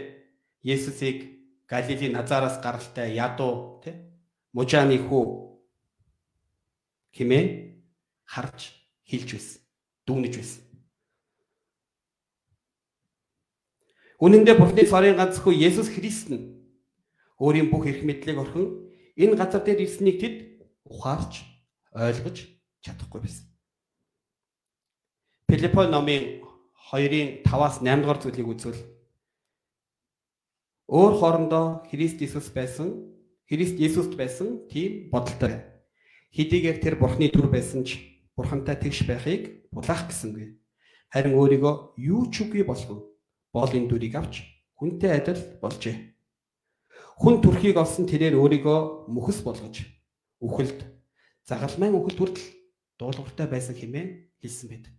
Есүсийг 0.62 1.18
Галилийн 1.66 2.14
Назараас 2.14 2.62
гаралтай 2.62 3.18
ядуу 3.18 3.82
тий 3.82 3.98
мужааны 4.54 4.98
хүү 5.02 5.24
хэмээн 7.18 7.48
харж 8.30 8.78
хэлж 9.10 9.30
байсан. 9.34 9.62
Дүүнэж 10.06 10.34
байсан. 10.38 10.64
Үнэн 14.20 14.46
дээр 14.46 14.60
Бурхны 14.62 14.86
царийн 14.86 15.18
ганц 15.18 15.42
хүү 15.42 15.54
Есүс 15.56 15.90
Христ 15.90 16.30
нь 16.30 16.59
өөрийн 17.40 17.72
бүх 17.72 17.88
эрх 17.88 18.04
мэдлийг 18.04 18.38
орхин 18.38 18.68
энэ 19.16 19.36
газар 19.40 19.64
дээр 19.64 19.84
ирснийг 19.88 20.20
тэд 20.20 20.36
ухаарч 20.84 21.44
ойлгож 21.96 22.38
чадахгүй 22.84 23.22
байсан. 23.24 23.48
Филиппо 25.48 25.88
номын 25.88 26.44
2-ын 26.92 27.42
5-аас 27.48 27.82
8 27.82 28.04
дугаар 28.04 28.20
зүйлийг 28.22 28.48
үзвэл 28.48 28.82
өөр 30.90 31.14
хоорондоо 31.22 31.66
Христ 31.90 32.22
Иесус 32.22 32.50
байсан 32.54 33.10
Христ 33.50 33.80
Иесуст 33.80 34.14
байсан 34.14 34.68
тийм 34.70 35.10
бодолтой. 35.10 35.66
Хэдийгээр 36.36 36.78
тэр 36.82 36.96
Бурхны 37.02 37.30
дүр 37.34 37.50
байсан 37.50 37.82
ч 37.86 37.98
Бурхантай 38.38 38.78
тэгш 38.78 39.10
байхыг 39.10 39.70
булаах 39.74 40.06
гэсэнгүй. 40.10 40.62
Харин 41.10 41.34
өөрийгөө 41.34 41.98
юу 41.98 42.30
ч 42.30 42.46
үгүй 42.46 42.62
болгон 42.62 43.06
боолын 43.54 43.90
дүрийг 43.90 44.16
авч 44.22 44.46
хүнтэй 44.78 45.18
адил 45.18 45.42
болжээ. 45.62 46.19
Хүн 47.20 47.44
төрхийг 47.44 47.76
олсон 47.76 48.08
тэрээр 48.08 48.40
өөрийгөө 48.40 49.12
мөхс 49.12 49.44
болгож 49.44 49.84
үхэлд 50.40 50.88
загалмайн 51.44 52.00
үхэлд 52.00 52.16
хүртэл 52.16 52.48
дуулууртай 52.96 53.44
байсан 53.52 53.76
хэмээн 53.76 54.40
хэлсэн 54.40 54.68
байдаг. 54.72 54.94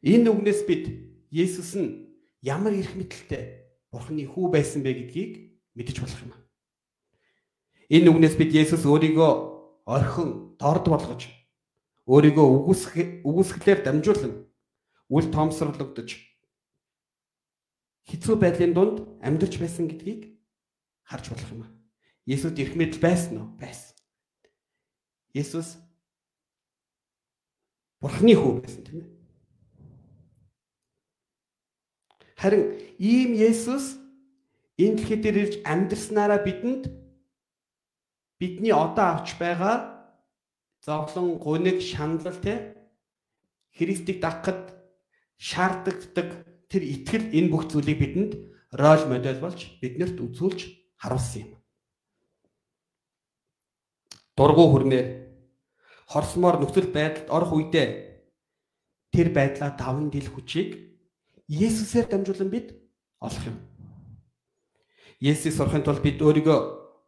Энэ 0.00 0.32
үгнээс 0.32 0.64
бид 0.64 0.84
Есүс 1.28 1.76
нь 1.76 2.08
ямар 2.40 2.72
эрх 2.72 2.96
мэдэлтэй 2.96 3.68
Бурхны 3.92 4.24
хүү 4.24 4.48
байсан 4.48 4.80
бэ 4.80 4.96
гэдгийг 4.96 5.60
мэдэж 5.76 5.96
болох 6.00 6.20
юм. 6.24 6.32
Энэ 7.92 8.08
үгнээс 8.08 8.40
бид 8.40 8.56
Есүс 8.56 8.88
өөрийгөө 8.88 9.32
орхин 9.84 10.56
дорд 10.56 10.88
болгож 10.88 11.28
өөрийгөө 12.08 12.46
үгүйсгэлээр 13.28 13.84
дамжуулан 13.84 14.48
үл 15.12 15.26
тоомсорлогдож 15.28 16.29
хэцүү 18.08 18.36
байдлын 18.40 18.72
дунд 18.74 18.96
амьдарч 19.20 19.58
байсан 19.60 19.88
гэдгийг 19.90 20.32
харж 21.04 21.28
болох 21.28 21.50
юм. 21.52 21.66
Есүс 22.26 22.54
эрх 22.54 22.74
мэдэл 22.78 23.00
байсан 23.02 23.34
уу? 23.42 23.48
Байсан. 23.58 23.96
Есүс 25.34 25.76
Бурхны 28.00 28.32
хүү 28.32 28.64
байсан 28.64 28.82
тийм 28.86 29.00
ээ. 29.04 29.08
Харин 32.40 32.64
ийм 32.96 33.36
Есүс 33.36 34.00
энэ 34.80 34.96
дэлхий 34.96 35.20
дээр 35.20 35.36
ирж 35.44 35.54
амьдрснараа 35.68 36.40
бидэнд 36.40 36.88
бидний 38.40 38.72
одоо 38.72 39.20
авч 39.20 39.36
байгаа 39.36 40.00
зовлон 40.80 41.36
гуниг 41.36 41.84
шаналл 41.84 42.40
те 42.40 42.72
Христийг 43.76 44.20
дагахад 44.24 44.72
шаарддаг 45.36 46.00
тэр 46.70 46.82
итгэл 46.86 47.34
энэ 47.34 47.50
бүх 47.50 47.66
зүйлийг 47.66 47.98
бидэнд 47.98 48.32
роль 48.78 49.04
модель 49.10 49.42
болж 49.42 49.58
биднэрт 49.82 50.22
үзүүлж 50.22 50.60
харуулсан 51.02 51.42
юм. 51.42 51.52
Дургу 54.38 54.70
хүрнээр 54.70 55.06
хорсмоор 56.06 56.62
нөхцөл 56.62 56.88
байдалд 56.94 57.28
орох 57.28 57.52
үедээ 57.58 57.88
тэр 59.10 59.28
байдлаа 59.34 59.74
даван 59.74 60.08
дил 60.14 60.30
хүчийг 60.30 60.94
Есүсээр 61.50 62.06
дамжуулан 62.06 62.46
бид 62.46 62.78
олох 63.18 63.44
юм. 63.50 63.58
Есүс 65.18 65.58
сурахын 65.58 65.82
тулд 65.82 65.98
бид 65.98 66.22
өөрийгөө 66.22 66.58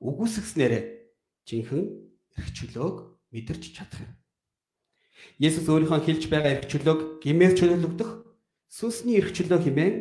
үгүйсгэснээр 0.02 0.75
жинхэнэ 1.47 1.87
эрх 2.37 2.49
чөлөөг 2.50 2.97
мэдэрч 3.31 3.64
чадах 3.71 4.02
юм. 4.02 4.12
Есүс 5.38 5.71
өөрийнхөө 5.71 6.02
хэлж 6.02 6.26
байгаа 6.26 6.52
эрх 6.59 6.66
чөлөөг 6.66 7.23
гимээр 7.23 7.54
чөлөөлөгдөх 7.54 8.11
сүнсний 8.72 9.20
эрх 9.20 9.36
чөлөө 9.36 9.60
хэмээн 9.68 9.96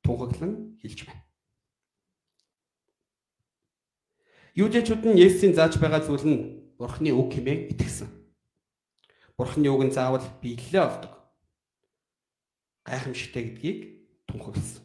тунхаглан 0.00 0.80
хэлж 0.80 1.04
байна. 1.04 1.20
Юудэчүүд 4.56 5.02
нь 5.04 5.20
Есүсийн 5.20 5.52
зааж 5.52 5.76
байгаа 5.76 6.00
зүйл 6.00 6.24
нь 6.24 6.40
Бурхны 6.80 7.12
үг 7.12 7.36
хэмээн 7.36 7.76
итгэсэн. 7.76 8.08
Бурхны 9.36 9.68
үг 9.68 9.82
нь 9.84 9.92
заавал 9.92 10.24
биелэлээ 10.40 10.82
олдог 10.88 11.12
гайхамшигтай 12.88 13.44
гэдгийг 13.44 13.78
тунхагласан. 14.24 14.80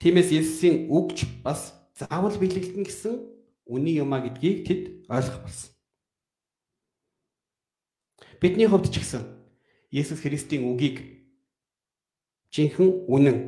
Тиймээс 0.00 0.32
Есүсийн 0.32 0.88
үгч 0.88 1.44
бас 1.44 1.76
заавал 1.92 2.32
биелэгдэн 2.40 2.88
гэсэн 2.88 3.20
үний 3.68 4.00
юмаа 4.00 4.24
гэдгийг 4.24 4.64
тэд 4.64 4.82
ойлгох 5.12 5.44
болсон. 5.44 5.76
Бидний 8.40 8.64
хувьд 8.64 8.88
ч 8.88 9.04
гэсэн 9.04 9.28
Есүс 9.92 10.24
Христийн 10.24 10.64
үгийг 10.64 11.19
жинхэнэ 12.50 13.06
үнэн 13.06 13.38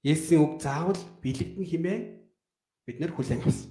Есүсийн 0.00 0.40
үг 0.40 0.62
заавал 0.64 0.96
биелэгдэн 1.20 1.64
хэмээн 1.64 2.02
бид 2.88 2.96
нэр 3.00 3.12
хүлээн 3.12 3.44
авсан. 3.44 3.68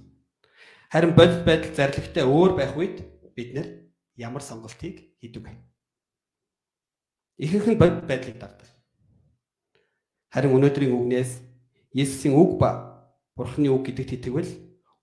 Харин 0.90 1.14
бодит 1.14 1.42
байдал 1.42 1.74
зарлагтай 1.74 2.22
өөр 2.22 2.54
байх 2.54 2.78
үед 2.78 3.02
бид 3.34 3.50
нэр 3.54 3.66
ямар 4.14 4.42
сонголтыг 4.42 5.18
хийдэг 5.18 5.42
вэ? 5.42 5.58
Ихэнх 7.38 7.66
нь 7.66 7.80
бодит 7.82 8.06
байдлыг 8.06 8.38
дардав. 8.38 8.70
Харин 10.30 10.54
өнөөдрийн 10.54 10.94
үгнээс 10.94 11.42
Есүсийн 11.90 12.38
үг 12.38 12.62
ба 12.62 12.90
Бурхны 13.34 13.66
үг 13.66 13.90
гэдэгт 13.90 14.22
итгэвэл 14.22 14.52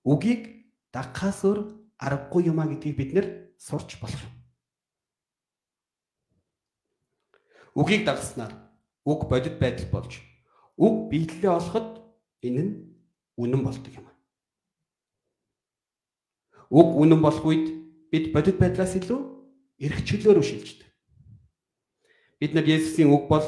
үгийг 0.07 0.71
дагахаас 0.95 1.43
өөр 1.43 1.59
аргагүй 1.99 2.47
юмаа 2.47 2.71
гэдгийг 2.71 2.95
бид 2.95 3.11
нэр 3.11 3.27
сурч 3.59 3.99
болох 3.99 4.21
юм. 4.23 4.33
Үгийг 7.75 8.07
дагснаар 8.07 8.66
үг 9.07 9.29
бодит 9.31 9.55
байдал 9.63 9.87
болж 9.87 10.19
үг 10.75 10.95
биелэлээ 11.09 11.51
олоход 11.55 11.87
энэ 12.43 12.61
нь 12.63 12.73
үнэн 13.39 13.61
болдог 13.63 13.93
юм. 13.95 14.07
Үг 16.69 16.89
үнэн 16.99 17.21
болох 17.23 17.45
үед 17.47 17.71
бид 18.11 18.35
бодит 18.35 18.59
байдлаас 18.59 18.99
илүү 18.99 19.19
эрх 19.79 19.99
чөлөөрөө 20.03 20.43
шилждэг. 20.43 20.89
Бид 22.39 22.51
нар 22.53 22.67
Есүсийн 22.67 23.09
үг 23.09 23.31
бол 23.31 23.45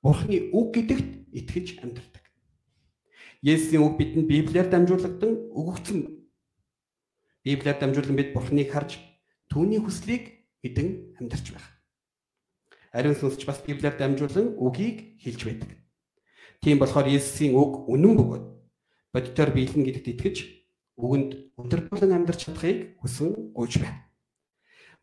Бурхны 0.00 0.48
үг 0.54 0.78
гэдэгт 0.78 1.10
итгэж 1.34 1.66
амьдардаг. 1.82 2.24
Есүсийн 3.42 3.82
үг 3.82 3.98
бидэнд 3.98 4.30
Библиэр 4.30 4.70
дамжуулагдсан 4.70 5.32
өгөгдсөн. 5.52 5.98
Библиэр 7.44 7.76
дамжуулан 7.76 8.16
бид 8.16 8.32
Бурхныг 8.32 8.70
харж 8.72 8.96
түүний 9.50 9.82
хүслийг 9.82 10.48
мэдэн 10.62 11.18
амьдарч 11.20 11.52
байх. 11.52 11.79
Ариун 12.90 13.14
сүнсч 13.14 13.46
бас 13.46 13.62
Библиэр 13.62 13.94
дамжуулан 13.94 14.58
үгийг 14.58 15.22
хэлж 15.22 15.40
байдаг. 15.46 15.70
Тийм 16.58 16.82
болохоор 16.82 17.06
Есүсийн 17.06 17.54
үг 17.54 17.86
үнэн 17.86 18.18
бөгөөд 18.18 18.44
бодитоор 19.14 19.50
биелэн 19.54 19.86
гэдэгт 19.86 20.10
итгэж 20.10 20.36
үгэнд 20.98 21.30
өдөр 21.54 21.80
болон 21.86 22.12
амьдарч 22.12 22.50
чадахыг 22.50 22.98
хүсэн 22.98 23.54
гуйж 23.54 23.78
байна. 23.78 24.10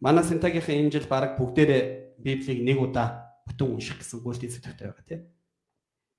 Манай 0.04 0.24
Синтагийнхын 0.28 0.84
энэ 0.84 0.94
жил 1.00 1.08
баг 1.08 1.40
бүгдээрээ 1.40 1.84
Библийг 2.20 2.60
нэг 2.62 2.78
удаа 2.78 3.40
бүтэн 3.48 3.72
унших 3.72 4.04
гэсэн 4.04 4.20
гуйлтын 4.20 4.52
сэтгэлтэй 4.52 4.88
байгаа 4.92 5.06
тийм. 5.08 5.22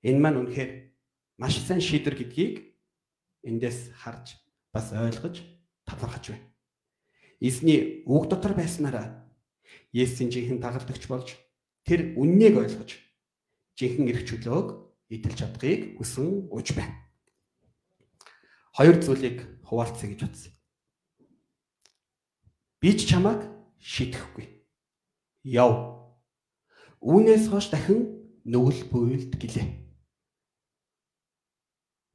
Энэ 0.03 0.19
маань 0.19 0.39
үнэхээр 0.41 0.71
маш 1.37 1.61
сайн 1.63 1.79
шийдвэр 1.79 2.17
гэдгийг 2.17 2.55
эндээс 3.45 3.95
харж 3.95 4.35
бас 4.73 4.91
ойлгож 4.91 5.39
талархаж 5.85 6.33
байна. 6.33 6.49
Эзний 7.39 8.03
үг 8.09 8.27
дотор 8.27 8.57
байснараа 8.57 9.31
Есүсийн 9.93 10.33
жинхэнэ 10.33 10.59
дагалдагч 10.59 11.07
болж 11.07 11.37
тэр 11.85 12.15
үннийг 12.19 12.57
ойлгож 12.57 12.97
жинхэнэ 13.79 14.11
эрх 14.11 14.23
чөлөөг 14.27 14.67
эдэлж 15.09 15.37
чадахыг 15.39 15.97
хүсэн 15.97 16.49
уж 16.51 16.67
байна. 16.75 16.95
Хоёр 18.75 18.97
зүйлийг 19.03 19.43
хуваалцъя 19.63 20.09
гэж 20.09 20.19
бодсон. 20.23 20.53
Би 22.79 22.95
ч 22.95 23.07
чамайг 23.09 23.43
шидэхгүй. 23.79 24.65
Яв 25.43 25.99
Үүнээс 26.99 27.47
хойш 27.47 27.71
дахин 27.71 28.19
нүгэл 28.43 28.91
буйлд 28.91 29.31
гэлээ. 29.39 29.67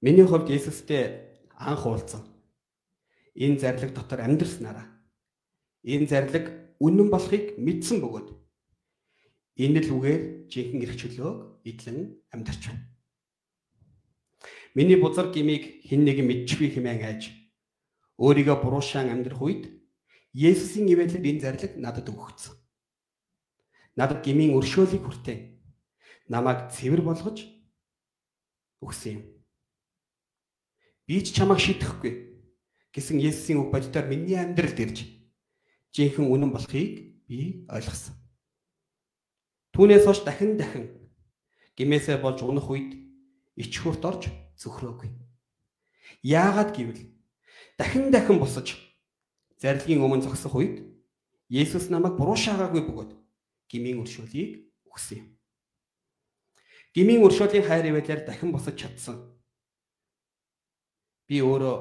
Миний 0.05 0.29
хувьд 0.29 0.53
Есүстэй 0.53 1.41
анх 1.57 1.89
уулзсан. 1.89 2.21
Энэ 3.33 3.59
зарлиг 3.59 3.97
дотор 3.97 4.21
амьдрснараа 4.21 4.95
энэ 5.85 6.09
зарлиг 6.09 6.47
үнэн 6.81 7.09
болохыг 7.13 7.61
мэдсэн 7.61 8.01
бөгөөд 8.01 8.29
энэ 9.59 9.81
л 9.85 9.91
үгээр 9.95 10.23
жинхэнэ 10.51 10.85
эрх 10.85 10.97
чөлөөг 10.99 11.39
идлэн 11.65 11.99
амьдарч 12.35 12.63
байна. 12.69 12.85
Миний 14.75 14.99
бузар 14.99 15.31
гмийг 15.31 15.87
хэн 15.87 16.03
нэгэн 16.05 16.27
мэдчихвээ 16.27 16.71
хэмээн 16.75 17.03
айж 17.07 17.23
өөрийгөө 18.19 18.57
буруушаан 18.63 19.11
амьдрах 19.11 19.43
үед 19.43 19.65
Есүсийн 20.35 20.91
ивэлээр 20.91 21.31
энэ 21.31 21.43
зарлиг 21.47 21.73
надад 21.79 22.11
өгөгдсөн 22.11 22.59
надад 23.97 24.27
гмийн 24.27 24.55
өршөөлийг 24.59 25.07
хүртээ. 25.07 25.39
Намайг 26.29 26.71
цэвэр 26.75 27.03
болгож 27.07 27.47
өгсөн 28.83 29.13
юм. 29.15 29.23
Би 31.07 31.23
ч 31.23 31.31
чамайг 31.37 31.61
шидэхгүй 31.63 32.13
гэсэн 32.91 33.23
Есүсийн 33.23 33.63
үг 33.63 33.71
боддоор 33.71 34.11
миний 34.11 34.35
амьдралд 34.35 34.79
ирж 34.83 34.99
жинхэнэ 35.95 36.27
үнэн 36.27 36.51
болохыг 36.51 37.23
би 37.29 37.69
ойлгосон. 37.71 38.19
Түүнээс 39.75 40.07
хойш 40.07 40.23
дахин 40.23 40.55
дахин 40.55 40.87
гимээсээ 41.75 42.23
болж 42.23 42.47
унах 42.47 42.71
үед 42.71 42.95
ичхүрт 43.59 44.07
орж 44.07 44.31
зөвхрөөгүй. 44.55 45.11
Яагаад 46.23 46.71
гэвэл 46.71 47.11
дахин 47.75 48.15
дахин 48.15 48.39
босож 48.39 48.79
зарилгийн 49.59 49.99
өмнө 50.07 50.23
зогсох 50.23 50.55
үед 50.55 50.87
Есүс 51.51 51.91
намайг 51.91 52.15
буруу 52.17 52.39
шаагаагүй 52.39 52.87
бөгөөд 52.87 53.13
гмийн 53.69 54.01
өршөөлийг 54.01 54.65
өгсөн 54.89 55.19
юм. 55.21 55.29
Гмийн 56.95 57.27
өршөөлийн 57.27 57.67
хайр 57.67 57.91
ивэлээр 57.91 58.25
дахин 58.25 58.55
босож 58.55 58.79
чадсан. 58.79 59.37
Би 61.29 61.43
өөрөө 61.43 61.77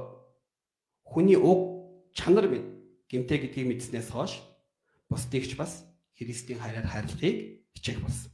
хүний 1.05 1.39
уг 1.39 2.11
чанар 2.11 2.49
минь 2.49 2.67
гимтэй 3.07 3.39
гэдгийг 3.39 3.69
мэдснээс 3.69 4.09
хойш 4.11 4.41
бусдыгч 5.07 5.55
бас 5.55 5.85
Христийн 6.17 6.59
хайраар 6.59 6.89
хайрлахыг 6.89 7.62
хичээх 7.75 7.99
болсон. 8.01 8.31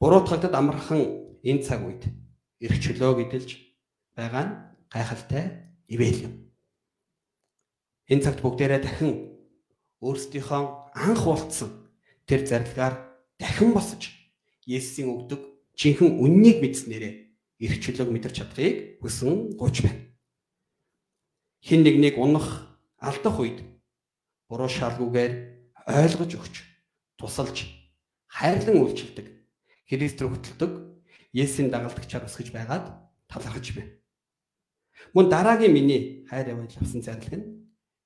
Буруутгагдад 0.00 0.54
амархан 0.54 1.02
энэ 1.42 1.62
цаг 1.62 1.80
үед 1.86 2.02
эрх 2.60 2.76
чөлөө 2.82 3.12
гэдэлж 3.24 3.50
байгаа 4.16 4.44
нь 4.44 4.52
гайхалтай 4.90 5.44
ивэл 5.88 6.20
юм. 6.28 6.34
Энэ 8.08 8.24
цагт 8.24 8.40
бүгдээрээ 8.44 8.80
дахин 8.84 9.12
өөрсдийнхөө 10.04 10.62
анх 10.92 11.22
уулцсан 11.24 11.70
тэр 12.28 12.44
зарилгаар 12.46 12.94
дахин 13.40 13.72
босож 13.72 14.12
Есүсийн 14.64 15.12
өгдөг 15.12 15.40
жинхэнэ 15.76 16.16
үннийг 16.24 16.58
мэдснээрээ 16.64 17.14
эрх 17.64 17.76
чөлөөг 17.84 18.10
мэдэрч 18.12 18.36
чадахыг 18.40 19.00
хүсэн 19.04 19.56
гуйж 19.60 19.84
байна. 19.84 20.00
Хин 21.64 21.80
нэгнийг 21.84 22.16
унах, 22.16 22.68
алдах 23.00 23.36
үед 23.40 23.60
буруу 24.48 24.68
шалгуугаар 24.68 25.32
ойлгож 25.84 26.32
өгч, 26.36 26.54
тусалж, 27.16 27.83
хайрлан 28.34 28.82
үйлчилдэг, 28.82 29.30
Христ 29.86 30.18
рүү 30.18 30.34
хөтэлдэг 30.34 30.72
Есүсийн 31.34 31.70
дагалдагчаар 31.70 32.26
өсгөж 32.26 32.50
байгаад 32.50 32.90
талархаж 33.30 33.66
байна. 33.74 33.94
Мөн 35.14 35.30
дараагийн 35.30 35.74
миний 35.74 36.26
хайр 36.26 36.50
явж 36.50 36.74
авсан 36.78 37.02
зарлиг 37.02 37.30
нь 37.30 37.46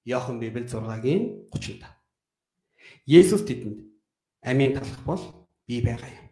Иохан 0.04 0.40
Библи 0.40 0.68
6-гийн 0.68 1.48
30-д. 1.52 1.84
Есүс 3.08 3.44
тэдэнд 3.48 3.88
амийн 4.44 4.76
талах 4.76 5.00
бол 5.04 5.22
би 5.64 5.80
байгаа 5.80 6.12
юм. 6.12 6.28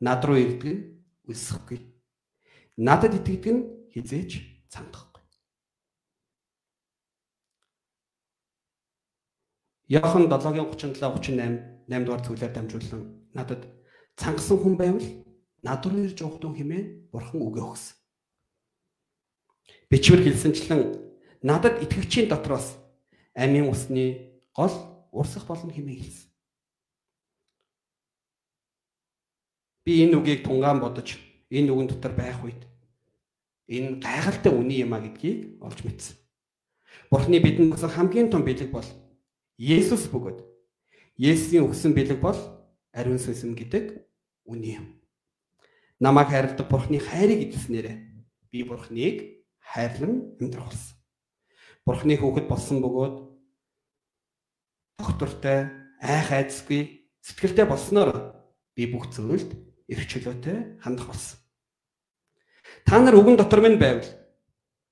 Над 0.00 0.24
руу 0.24 0.36
ирдэг 0.36 1.00
үлсэхгүй. 1.28 1.80
Надад 2.76 3.16
итгэдэг 3.16 3.52
нь 3.52 3.62
хизээч 3.92 4.68
цандахгүй. 4.68 5.24
Иохан 9.88 10.28
7-гийн 10.28 10.68
37 10.68 11.00
38 11.00 11.75
8 11.88 12.04
дугаар 12.04 12.22
зүйлээр 12.26 12.52
дамжуулан 12.54 13.02
надад 13.34 13.62
цангасан 14.16 14.58
хүн 14.58 14.74
байвал 14.76 15.06
над 15.62 15.86
руу 15.86 16.02
ирж 16.06 16.18
угдун 16.22 16.54
хэмээн 16.56 17.10
бурхан 17.12 17.40
үгээ 17.42 17.64
өгсөн. 17.64 17.96
Бичвэр 19.90 20.22
хэлсэнчлэн 20.22 20.82
надад 21.42 21.82
итгэгчийн 21.84 22.28
дотроос 22.28 22.74
амийн 23.34 23.70
усны 23.70 24.34
гол 24.54 24.74
урсах 25.12 25.46
болно 25.46 25.70
хэмээн 25.70 26.00
хэлсэн. 26.00 26.26
Би 29.84 30.02
энэ 30.02 30.16
үгийг 30.18 30.42
тунгаан 30.42 30.80
бодож 30.82 31.14
энэ 31.50 31.70
үгэн 31.70 31.88
дотор 31.90 32.12
байх 32.18 32.42
үед 32.42 32.66
энэ 33.70 34.02
гайхалтай 34.02 34.50
үний 34.50 34.82
юм 34.82 34.94
а 34.94 35.00
гэдгийг 35.02 35.62
олж 35.62 35.78
мэдсэн. 35.86 36.16
Бурхны 37.10 37.38
бидэнд 37.38 37.74
өгсөн 37.74 37.94
хамгийн 37.94 38.30
том 38.30 38.42
бэлэг 38.42 38.70
бол 38.74 38.88
Есүс 39.56 40.10
бөгөөд 40.10 40.55
Есүсийн 41.16 41.64
өгсөн 41.64 41.96
бэлэг 41.96 42.20
бол 42.20 42.36
ариун 42.92 43.16
сүнс 43.16 43.40
гэдэг 43.40 44.04
үний 44.44 44.76
юм. 44.76 45.00
Намайг 45.96 46.28
хайрладаг 46.28 46.68
Бурхны 46.68 47.00
хайрыг 47.00 47.48
эзэснээрээ 47.48 47.96
би 48.52 48.62
Бурхныг 48.68 49.48
хайрлан 49.64 50.36
амьдрах 50.40 50.68
болсон. 50.68 50.96
Бурхны 51.88 52.14
хүүхэд 52.20 52.46
болсон 52.48 52.84
бөгөөд 52.84 53.16
доктортой 55.00 55.72
айх 56.04 56.28
айцгүй 56.32 57.08
сэтгэлтэй 57.24 57.64
болсноор 57.64 58.36
би 58.76 58.84
бүх 58.84 59.08
зүйлд 59.08 59.56
эрх 59.88 60.04
чөлөөтэй 60.04 60.84
хандах 60.84 61.08
болсон. 61.08 61.40
Та 62.84 63.00
нар 63.00 63.16
үгэн 63.16 63.40
дотор 63.40 63.64
минь 63.64 63.80
байвал 63.80 64.06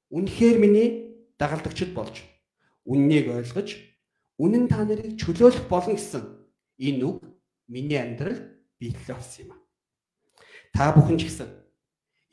үнэхээр 0.08 0.56
миний 0.56 0.88
дагалдагчд 1.36 1.92
болж 1.92 2.24
үннийг 2.88 3.28
ойлгож 3.28 3.93
үнэн 4.38 4.66
та 4.66 4.82
нарыг 4.84 5.14
чөлөөлөх 5.20 5.68
болно 5.70 5.94
гэсэн 5.94 6.24
энэ 6.78 7.04
үг 7.06 7.22
миний 7.70 7.98
амьдралд 7.98 8.42
биелэл 8.78 9.14
болсон 9.14 9.46
юм. 9.46 9.50
Та 10.74 10.90
бүхэн 10.90 11.18
ч 11.18 11.30
гэсэн 11.30 11.48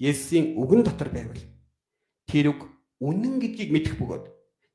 Есүсийн 0.02 0.58
үгэн 0.58 0.82
дотор 0.82 1.14
байвал 1.14 1.38
тэр 2.26 2.58
үг 2.58 2.66
үнэн 2.98 3.38
гэдгийг 3.38 3.70
мэдэх 3.70 4.02
бөгөөд 4.02 4.26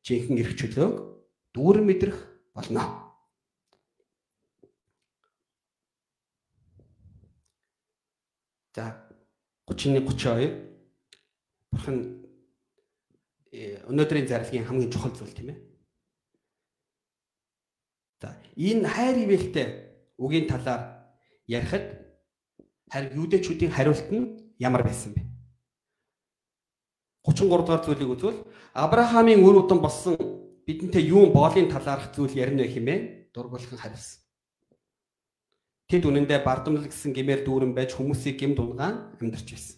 жинхэнэ 0.06 0.40
эрх 0.46 0.54
чөлөөг 0.54 0.94
дүүрэн 1.50 1.82
мэдрэх 1.82 2.18
болно. 2.54 3.10
За 8.70 9.02
31 9.66 10.06
32 10.06 10.66
бурхан 11.74 12.22
э, 13.50 13.82
өнөөдрийн 13.90 14.30
зарлагын 14.30 14.62
хамгийн 14.62 14.92
чухал 14.94 15.10
зүйл 15.10 15.34
тийм 15.34 15.50
ээ. 15.50 15.58
За 18.20 18.32
энэ 18.56 18.88
хайр 18.88 19.16
ивэлтэй 19.24 19.68
үгийн 20.16 20.48
талаар 20.48 21.12
ярихад 21.46 21.84
харин 22.88 23.12
юудэчүүдийн 23.12 23.72
хариулт 23.72 24.08
нь 24.08 24.56
ямар 24.58 24.82
байсан 24.82 25.12
бэ? 25.12 25.20
33 27.28 27.50
дугаар 27.50 27.84
зүйлийг 27.84 28.10
үзвэл 28.14 28.40
Авраамийн 28.72 29.44
үр 29.44 29.60
удам 29.60 29.84
болсон 29.84 30.16
бидэнтэй 30.64 31.12
юун 31.12 31.32
боолын 31.36 31.68
талаарх 31.68 32.14
зүйл 32.16 32.32
ярина 32.32 32.64
хэмээн 32.64 33.34
дургуулхан 33.34 33.78
хариулсан. 33.78 34.22
Тэд 35.90 36.02
үнэндээ 36.06 36.40
бардамлал 36.40 36.88
гэсэн 36.88 37.12
гэмээр 37.12 37.44
дүүрэн 37.44 37.74
байж 37.74 37.94
хүмүүсийг 37.94 38.40
гэм 38.40 38.54
дунгаан 38.56 39.14
амьдарч 39.20 39.48
байсан. 39.52 39.76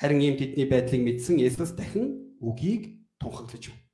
Харин 0.00 0.20
ийм 0.24 0.34
тэдний 0.40 0.66
байдлыг 0.66 1.02
мэдсэн 1.04 1.38
Есүс 1.38 1.76
дахин 1.76 2.38
үгийг 2.40 3.04
тунхаглаж 3.20 3.68
байна. 3.68 3.84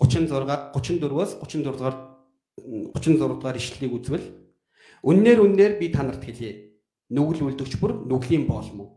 36 0.00 0.74
34-өөс 0.74 1.30
34 1.38 1.78
дугаар 1.78 2.13
36 2.64 3.20
дугаар 3.20 3.56
ишлэлийг 3.60 3.92
үзвэл 3.92 4.26
үннээр 5.04 5.38
үннээр 5.44 5.72
би 5.76 5.92
танарт 5.92 6.24
хэлье. 6.24 6.80
Нүгэл 7.12 7.52
үлдэгч 7.52 7.76
бүр 7.76 8.08
нүглийн 8.08 8.48
боол 8.48 8.68
мөн. 8.72 8.88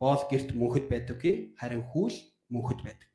Боол 0.00 0.22
герт 0.32 0.56
мөнхөд 0.56 0.88
байдаггүй 0.88 1.56
харин 1.60 1.84
хүүл 1.92 2.16
мөнхөд 2.48 2.80
байдаг. 2.80 3.08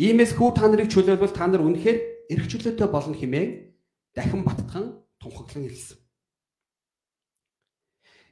Иймээс 0.00 0.32
хүү 0.32 0.50
та 0.56 0.64
нарыг 0.72 0.88
чөлөөлвөл 0.88 1.36
та 1.36 1.44
нар 1.44 1.60
үнэхээр 1.60 1.98
эрх 2.32 2.48
чөлөөтэй 2.48 2.88
болно 2.88 3.12
хэмээн 3.12 3.50
дахин 4.16 4.42
батхан 4.48 5.04
тунхаглан 5.20 5.68
хэлсэн. 5.68 6.00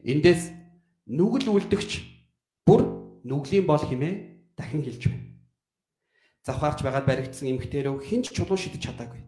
Эндээс 0.08 0.48
нүгэл 1.04 1.52
үлдэгч 1.52 1.92
бүр 2.64 2.82
нүглийн 3.28 3.68
бол 3.68 3.84
химээ 3.84 4.48
дахин 4.56 4.80
хэлж 4.80 5.12
байна. 5.12 5.28
Завхаарч 6.48 6.80
байгаад 6.80 7.04
баригдсан 7.04 7.52
эмгтээрөө 7.52 8.00
хинч 8.00 8.32
чулуу 8.32 8.56
шидэж 8.56 8.88
чадаагүй. 8.88 9.20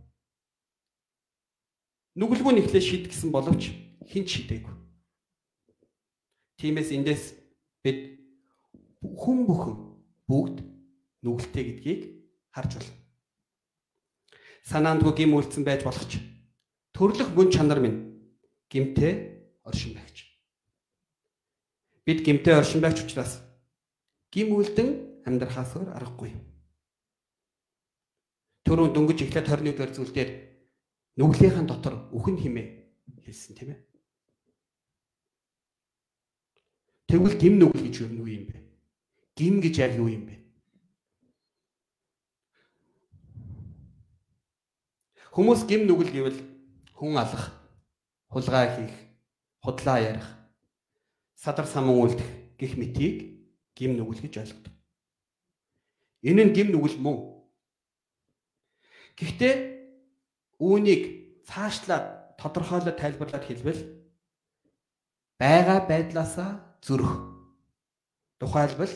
Нүгэлгүй 2.19 2.53
нэхлээ 2.59 2.83
шид 2.83 3.05
гэсэн 3.07 3.31
боловч 3.31 3.71
хинч 4.11 4.29
шидээгүй. 4.35 4.75
Тиймээс 6.59 6.91
эндээс 6.91 7.25
бид 7.87 8.19
хүн 8.99 9.47
бүхэн 9.47 9.77
бүгд 10.27 10.57
нүгэлтэй 11.23 11.65
гэдгийг 11.71 12.01
харж 12.51 12.83
байна. 12.83 12.93
Санаандгүй 14.67 15.15
гим 15.15 15.39
үлдсэн 15.39 15.63
байж 15.63 15.87
болох 15.87 16.03
ч 16.11 16.19
төрлөх 16.91 17.31
мөн 17.33 17.49
чанар 17.55 17.79
минь 17.79 18.27
гимтэй 18.67 19.47
оршин 19.63 19.95
байгч. 19.95 20.27
Бид 22.05 22.27
гимтэй 22.27 22.59
оршин 22.59 22.83
байгч 22.83 23.07
учраас 23.07 23.39
гим 24.35 24.59
үлдэн 24.59 25.23
амьдрахаас 25.25 25.79
өөр 25.79 25.95
аргагүй. 25.95 26.35
Төрөө 28.67 28.93
дөнгөж 28.93 29.19
эхлээд 29.25 29.47
21 29.47 29.79
дугаар 29.79 29.95
зүйлдер 29.95 30.50
нүглийнхэн 31.21 31.69
дотор 31.69 32.09
үхэн 32.17 32.41
химээ 32.41 32.67
хэлсэн 33.29 33.53
тийм 33.53 33.77
ээ. 33.77 33.81
Тэгвэл 37.13 37.37
гим 37.37 37.55
нүгэл 37.61 37.85
гэж 37.85 37.95
юу 38.09 38.25
юм 38.25 38.49
бэ? 38.49 38.57
Гим 39.37 39.61
гэж 39.61 39.75
яг 39.85 39.93
юу 40.01 40.09
юм 40.09 40.25
бэ? 40.25 40.41
Хүмүүс 45.37 45.69
гим 45.69 45.85
нүгэл 45.85 46.09
гэвэл 46.09 46.39
хүн 46.97 47.21
алах, 47.21 47.53
хулгай 48.33 48.67
хийх, 48.73 48.97
худлаа 49.61 50.01
ярих, 50.01 50.29
садар 51.37 51.67
самун 51.69 52.01
үлдэх 52.01 52.57
гих 52.57 52.81
мэтийг 52.81 53.45
гим 53.77 54.01
нүгэл 54.01 54.25
гэж 54.25 54.41
ойлгодог. 54.41 54.75
Энэ 56.25 56.45
нь 56.49 56.55
гим 56.57 56.73
нүгэл 56.73 56.97
мөн. 56.97 57.45
Гэхдээ 59.21 59.70
үүнийг 60.61 61.03
цаашлаад 61.49 62.37
тодорхойлоод 62.37 63.01
тайлбарлаад 63.01 63.45
хэлбэл 63.49 63.81
байгаа 65.41 65.81
байдлаасаа 65.89 66.51
зөрөх. 66.85 67.13
Тухайлбал 68.41 68.93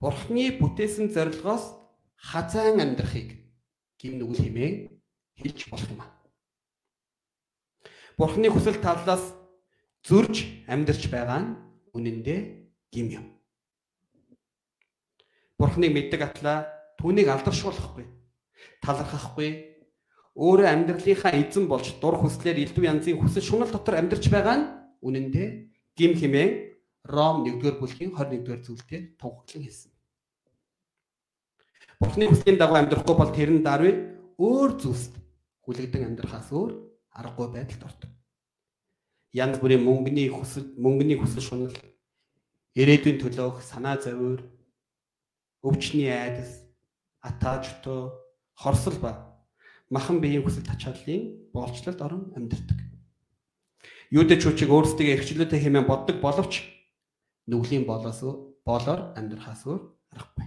Бурхны 0.00 0.58
бүтээсэн 0.58 1.12
зорилгоос 1.14 1.76
хазаан 2.16 2.80
амьдрахыг 2.82 3.36
гим 4.00 4.18
нүгэл 4.18 4.42
хэмээн 4.44 4.76
хэлж 5.38 5.70
болох 5.70 5.90
юм 5.90 6.00
аа. 6.02 6.10
Бурхны 8.18 8.48
хүсэл 8.50 8.80
талаас 8.80 9.34
зөрж 10.08 10.66
амьдарч 10.66 11.08
байгаа 11.12 11.40
нь 11.44 11.50
үнэндээ 11.94 12.40
гим 12.90 13.06
юм. 13.12 13.26
Бурхныг 15.60 15.92
мэддэг 15.92 16.20
атлаа 16.24 16.64
түүнийг 16.96 17.28
алдаршуулахгүй, 17.28 18.08
талархахгүй, 18.80 19.69
өөрөө 20.40 20.68
амьдралынхаа 20.72 21.36
эзэн 21.36 21.68
болж 21.68 22.00
дур 22.00 22.16
хүслээр 22.16 22.64
элдв 22.64 22.80
янзын 22.80 23.20
хүсэл 23.20 23.44
шунал 23.44 23.68
дотор 23.68 24.00
амьдарч 24.00 24.32
байгаа 24.32 24.56
нь 24.56 24.68
үнэндээ 25.04 25.48
гим 26.00 26.12
хэмээн 26.16 26.52
Ром 27.04 27.44
1-р 27.44 27.76
бүлгийн 27.80 28.12
21-р 28.12 28.60
зүйлээр 28.64 29.04
тунхаглан 29.20 29.64
хэлсэн. 29.64 29.92
Бурхны 32.00 32.28
хүслийн 32.28 32.56
дагуу 32.56 32.76
амьдрахгүй 32.76 33.16
бол 33.16 33.32
тэр 33.32 33.50
нь 33.52 33.64
даруй 33.64 33.92
өөр 34.40 34.80
зүйлс 34.80 35.12
хүлэгдэн 35.64 36.12
амьдрахаас 36.12 36.48
өөр 36.52 36.72
аргагүй 37.12 37.48
байдалд 37.52 37.84
ордог. 37.84 38.10
Янз 39.32 39.60
бүрийн 39.60 39.84
мөнгөний 39.84 40.28
хүсэл, 40.32 40.72
мөнгөний 40.80 41.20
хүсэл 41.20 41.44
шунал, 41.44 41.76
ирээдүйн 42.74 43.20
төлөөх 43.20 43.60
санаа 43.62 44.00
зовир, 44.00 44.42
өвчний 45.62 46.10
айдас, 46.10 46.64
атаажтоо, 47.20 48.16
хорсол 48.56 48.96
ба 48.98 49.29
махан 49.90 50.22
биеийн 50.22 50.46
хүсэл 50.46 50.64
тачааллын 50.64 51.50
боолчлолд 51.54 52.00
орон 52.00 52.32
амьдардаг. 52.38 52.78
Юудэч 54.10 54.42
хүчиг 54.46 54.70
өөрсдөө 54.70 55.06
эрхчлөөтэй 55.14 55.60
хэмээн 55.60 55.86
боддог 55.86 56.22
боловч 56.22 56.62
нүглийн 57.50 57.84
болоос 57.86 58.22
болоор 58.66 59.14
амьдрахаас 59.18 59.66
өөр 59.66 59.82
аргагүй. 60.14 60.46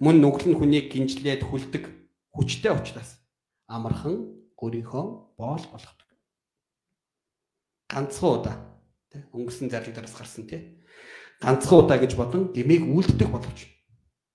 Мөн 0.00 0.16
нүгэл 0.20 0.48
нь 0.52 0.58
хүнийг 0.58 0.92
гинжлээд 0.92 1.44
хүлдэг 1.44 1.84
хүчтэй 2.32 2.72
учраас 2.72 3.20
амархан 3.68 4.16
өөрийнхөө 4.56 5.04
боол 5.36 5.64
болгодог. 5.72 6.08
Ганцхан 7.88 8.30
удаа 8.32 8.56
өнгөрсөн 9.32 9.68
зарлагдараас 9.68 10.16
гарсан 10.16 10.44
тий 10.48 10.80
ганцхан 11.40 11.78
удаа 11.84 11.98
гэж 11.98 12.14
бодон 12.14 12.52
гмийг 12.52 12.84
үлддэг 12.84 13.28
боловч 13.32 13.66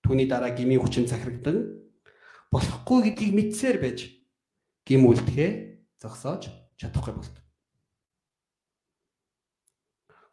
түүний 0.02 0.26
дараа 0.26 0.50
гмийн 0.50 0.82
хүчин 0.82 1.06
захирагдан 1.06 1.85
болохгүй 2.52 3.10
гэдгийг 3.10 3.32
мэдсээр 3.34 3.78
байж 3.82 3.98
гим 4.86 5.06
үлдэхээ 5.10 5.50
зогсоож 5.98 6.48
чадахгүй 6.78 7.14
болдог. 7.14 7.42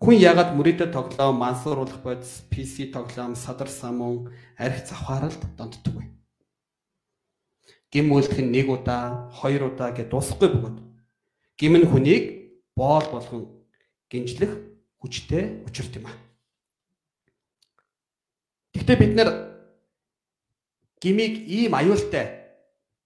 Хүн 0.03 0.19
ягаад 0.19 0.51
мөрөдөд 0.59 0.91
тоглоом, 0.91 1.39
мансууруулах 1.39 2.03
бодис, 2.03 2.43
PC 2.51 2.91
тоглоом, 2.91 3.39
садар 3.39 3.71
самун, 3.71 4.35
арх 4.59 4.83
завхааралд 4.83 5.39
донддог 5.55 5.95
вэ? 5.95 6.11
Гим 7.87 8.11
үлдэх 8.11 8.43
нь 8.43 8.51
нэг 8.51 8.67
удаа, 8.67 9.31
хоёр 9.31 9.71
удаа 9.71 9.95
гэж 9.95 10.11
дуусахгүй 10.11 10.49
бөгөөд 10.51 10.77
гим 11.55 11.77
нь 11.79 11.87
хүнийг 11.87 12.23
боол 12.75 13.07
болгон 13.15 13.47
гинжлэх 14.11 14.59
хүчтэй 14.99 15.63
учирт 15.63 15.95
юм 15.95 16.11
аа. 16.11 16.17
Гэхдээ 18.75 18.97
бид 18.99 19.13
нэр 19.15 19.52
гимиг 21.03 21.43
ийм 21.43 21.75
аюултай, 21.75 22.55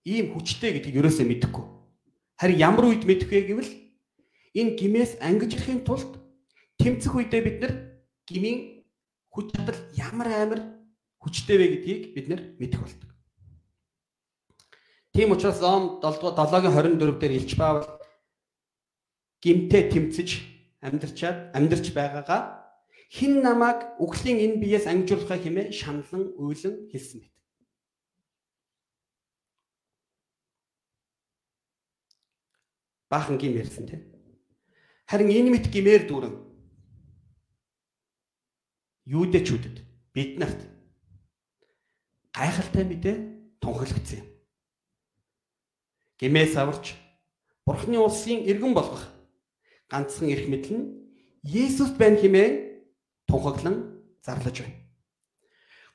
ийм 0.06 0.30
хүчтэй 0.38 0.78
гэдгийг 0.78 1.02
ерөөсөө 1.02 1.26
мэдэхгүй. 1.26 1.66
Харин 2.38 2.62
ямар 2.62 2.86
үед 2.94 3.10
мэдэх 3.10 3.34
вэ 3.34 3.42
гэвэл 3.50 3.72
энэ 4.54 4.78
гимээс 4.78 5.18
ангижлахын 5.18 5.82
тулд 5.82 6.22
тэмцэх 6.78 7.10
үедээ 7.10 7.42
бид 7.42 7.58
нар 7.58 7.74
гмийн 8.30 8.86
хүч 9.34 9.50
чадал 9.50 9.80
ямар 9.98 10.30
амар 10.30 10.62
хүчтэй 11.18 11.58
вэ 11.58 11.68
гэдгийг 11.74 12.02
бид 12.14 12.28
нар 12.30 12.42
мэдэх 12.62 12.80
болдог. 12.86 13.10
Тийм 15.18 15.34
учраас 15.34 15.58
Ом 15.66 15.98
7-гийн 15.98 17.02
24 17.02 17.18
дээр 17.18 17.34
Илч 17.34 17.58
Паул 17.58 17.82
гимтэй 19.42 19.90
тэмцэж 19.90 20.30
амьдрчаад 20.86 21.58
амьдрч 21.58 21.90
байгаагаа 21.98 22.42
хин 23.10 23.42
намайг 23.42 23.98
үхлийн 23.98 24.38
энэ 24.46 24.62
биеэс 24.62 24.86
ангижуулахаа 24.86 25.42
хэмээн 25.42 25.74
шаналн 25.74 26.38
уйлан 26.38 26.86
хэлсэн 26.94 27.26
мэт. 27.26 27.37
Баахан 33.10 33.38
гим 33.38 33.56
ярьсан 33.56 33.88
тийм. 33.88 34.04
Харин 35.08 35.32
энэ 35.32 35.50
мэт 35.52 35.72
гимээр 35.72 36.04
дүүрэн 36.08 36.36
юудэчүүдэд 39.08 39.78
бид 40.12 40.32
нарт 40.40 40.60
гайхалтай 42.36 42.84
мэдээ 42.84 43.16
тунхаглагдсан 43.64 44.20
юм. 44.20 44.28
Гэмээс 46.20 46.56
аварч 46.60 47.00
Бурхны 47.64 48.00
улсын 48.00 48.44
иргэн 48.44 48.74
болгох 48.76 49.08
ганцхан 49.88 50.28
эрх 50.28 50.48
мэдэл 50.52 50.76
нь 50.76 50.86
Есүс 51.44 51.96
байна 51.96 52.20
хэмээн 52.20 52.54
тунхаглан 53.28 54.04
зарлаж 54.20 54.60
байна. 54.60 54.76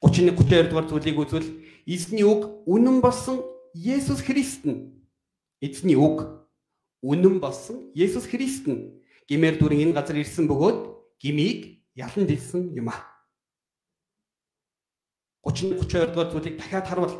31 0.01 0.37
32 0.41 0.69
дугаар 0.69 0.89
зүйлийг 0.89 1.19
үзвэл 1.21 1.49
эзний 1.85 2.25
үг 2.25 2.65
үнэн 2.65 3.05
болсон 3.05 3.45
Есүс 3.77 4.25
Христ 4.25 4.65
нь 4.65 5.05
эзний 5.61 5.97
үг 5.97 6.42
үнэн 7.03 7.43
болсон 7.43 7.91
Есүс 7.95 8.31
Христ 8.31 8.71
нь 8.71 9.03
гимээр 9.27 9.59
дүрэн 9.59 9.91
энэ 9.91 9.97
газар 9.99 10.17
ирсэн 10.23 10.47
бөгөөд 10.47 10.79
гмийг 11.19 11.83
ялан 11.99 12.27
дэлсэн 12.27 12.73
юм 12.79 12.89
а. 12.89 12.99
30 15.43 15.83
32 15.83 16.15
дугаар 16.15 16.31
зүйлийг 16.31 16.57
дахиад 16.59 16.87
харвал 16.87 17.15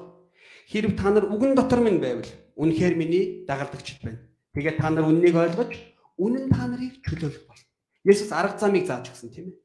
хэрв 0.71 0.95
та 0.95 1.11
нар 1.11 1.27
үгэн 1.27 1.59
дотор 1.59 1.83
минь 1.83 1.99
байвал 1.99 2.31
үнэхээр 2.55 2.95
миний 2.95 3.45
дагалдагчд 3.47 3.99
байна. 4.03 4.23
Тэгээд 4.55 4.79
та 4.79 4.91
нар 4.91 5.11
үннийг 5.11 5.35
ойлгож 5.35 5.73
үнэн 6.19 6.47
та 6.55 6.71
нарыг 6.71 7.03
чөлөөлөх 7.03 7.45
болно. 7.51 7.67
Есүс 8.07 8.31
арга 8.31 8.59
замыг 8.59 8.87
зааж 8.87 9.11
өгсөн 9.11 9.31
тийм 9.35 9.47
ээ. 9.51 9.59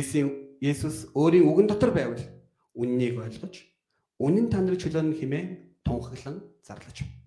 Есүс 0.00 0.44
Есүс 0.64 0.96
өөрийн 1.12 1.44
үгэн 1.44 1.68
дотор 1.68 1.92
байвал 1.92 2.24
үннийг 2.72 3.20
ойлгож 3.20 3.68
үнэн 4.16 4.48
та 4.48 4.64
нарыг 4.64 4.80
чөлөөлнө 4.80 5.20
хэмээн 5.20 5.48
тунхаглан 5.84 6.40
зарлаж 6.64 7.04
байна. 7.04 7.23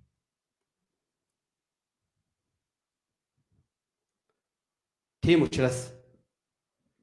Тийм 5.27 5.41
учраас 5.43 5.91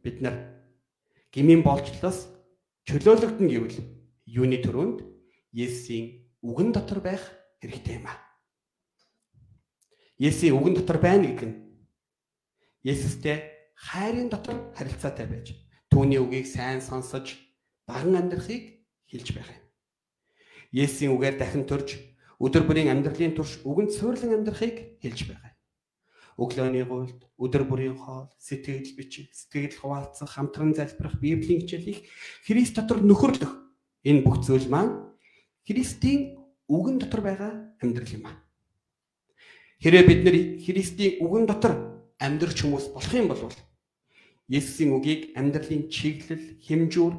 бид 0.01 0.23
нар 0.25 0.33
гмийн 1.29 1.61
болчлоос 1.61 2.23
чөлөөлөгдөн 2.89 3.51
гэвэл 3.53 3.77
юуны 4.25 4.65
төрөнд 4.65 5.05
Есүсийн 5.53 6.25
үгэн 6.41 6.73
дотор 6.73 7.05
байх 7.05 7.21
хэрэгтэй 7.61 8.01
юм 8.01 8.09
аа. 8.09 8.17
Есүсийн 10.17 10.57
үгэн 10.57 10.73
дотор 10.73 11.05
байна 11.05 11.37
гэдэг 11.37 11.53
нь 11.53 11.59
Есүстэй 12.81 13.45
хайрын 13.77 14.33
дотор 14.33 14.73
харилцаатай 14.73 15.29
байж 15.29 15.53
түүний 15.93 16.17
үгийг 16.17 16.49
сайн 16.49 16.81
сонсож 16.81 17.37
баган 17.85 18.17
амьдрахыг 18.17 18.89
хэлж 19.05 19.37
байх 19.37 19.53
юм. 19.53 19.61
Есүсийн 20.73 21.13
үгээр 21.13 21.37
дахин 21.37 21.69
төрж 21.69 22.01
өдөр 22.41 22.65
бүрийн 22.65 22.89
амьдралын 22.89 23.37
турш 23.37 23.61
үгэнд 23.69 23.93
суйрлан 23.93 24.41
амьдрахыг 24.41 24.97
хэлж 25.05 25.29
байх 25.29 25.54
өглөөний 26.41 26.85
гуйлд, 26.85 27.21
өдөр 27.39 27.65
бүрийн 27.69 27.99
хоол, 27.99 28.27
сэтгэл 28.39 28.95
бичиг, 28.99 29.31
сэтгэл 29.31 29.79
хуваалцах, 29.79 30.35
хамтран 30.35 30.75
залбирах, 30.75 31.21
Библийн 31.23 31.63
хичээлийг 31.63 32.03
Христ 32.43 32.75
дотор 32.75 33.03
нөхөрлөх 33.07 33.53
энэ 34.03 34.23
бүх 34.27 34.43
зүйл 34.43 34.67
маань 34.67 35.15
Христийн 35.63 36.37
үгэн 36.67 36.99
дотор 36.99 37.23
байгаа 37.23 37.53
амьдрал 37.79 38.11
юм 38.11 38.27
аа. 38.27 38.37
Хэрэг 39.79 40.07
бид 40.07 40.21
нэр 40.27 40.37
Христийн 40.61 41.23
үгэн 41.23 41.47
дотор 41.47 41.75
амьдрах 42.19 42.59
хүмүүс 42.59 42.91
болох 42.91 43.15
юм 43.15 43.29
бол 43.31 43.43
Есүсийн 44.45 44.93
үгийг 44.93 45.33
амьдралын 45.41 45.89
чиглэл, 45.89 46.61
хэмжүүр, 46.61 47.15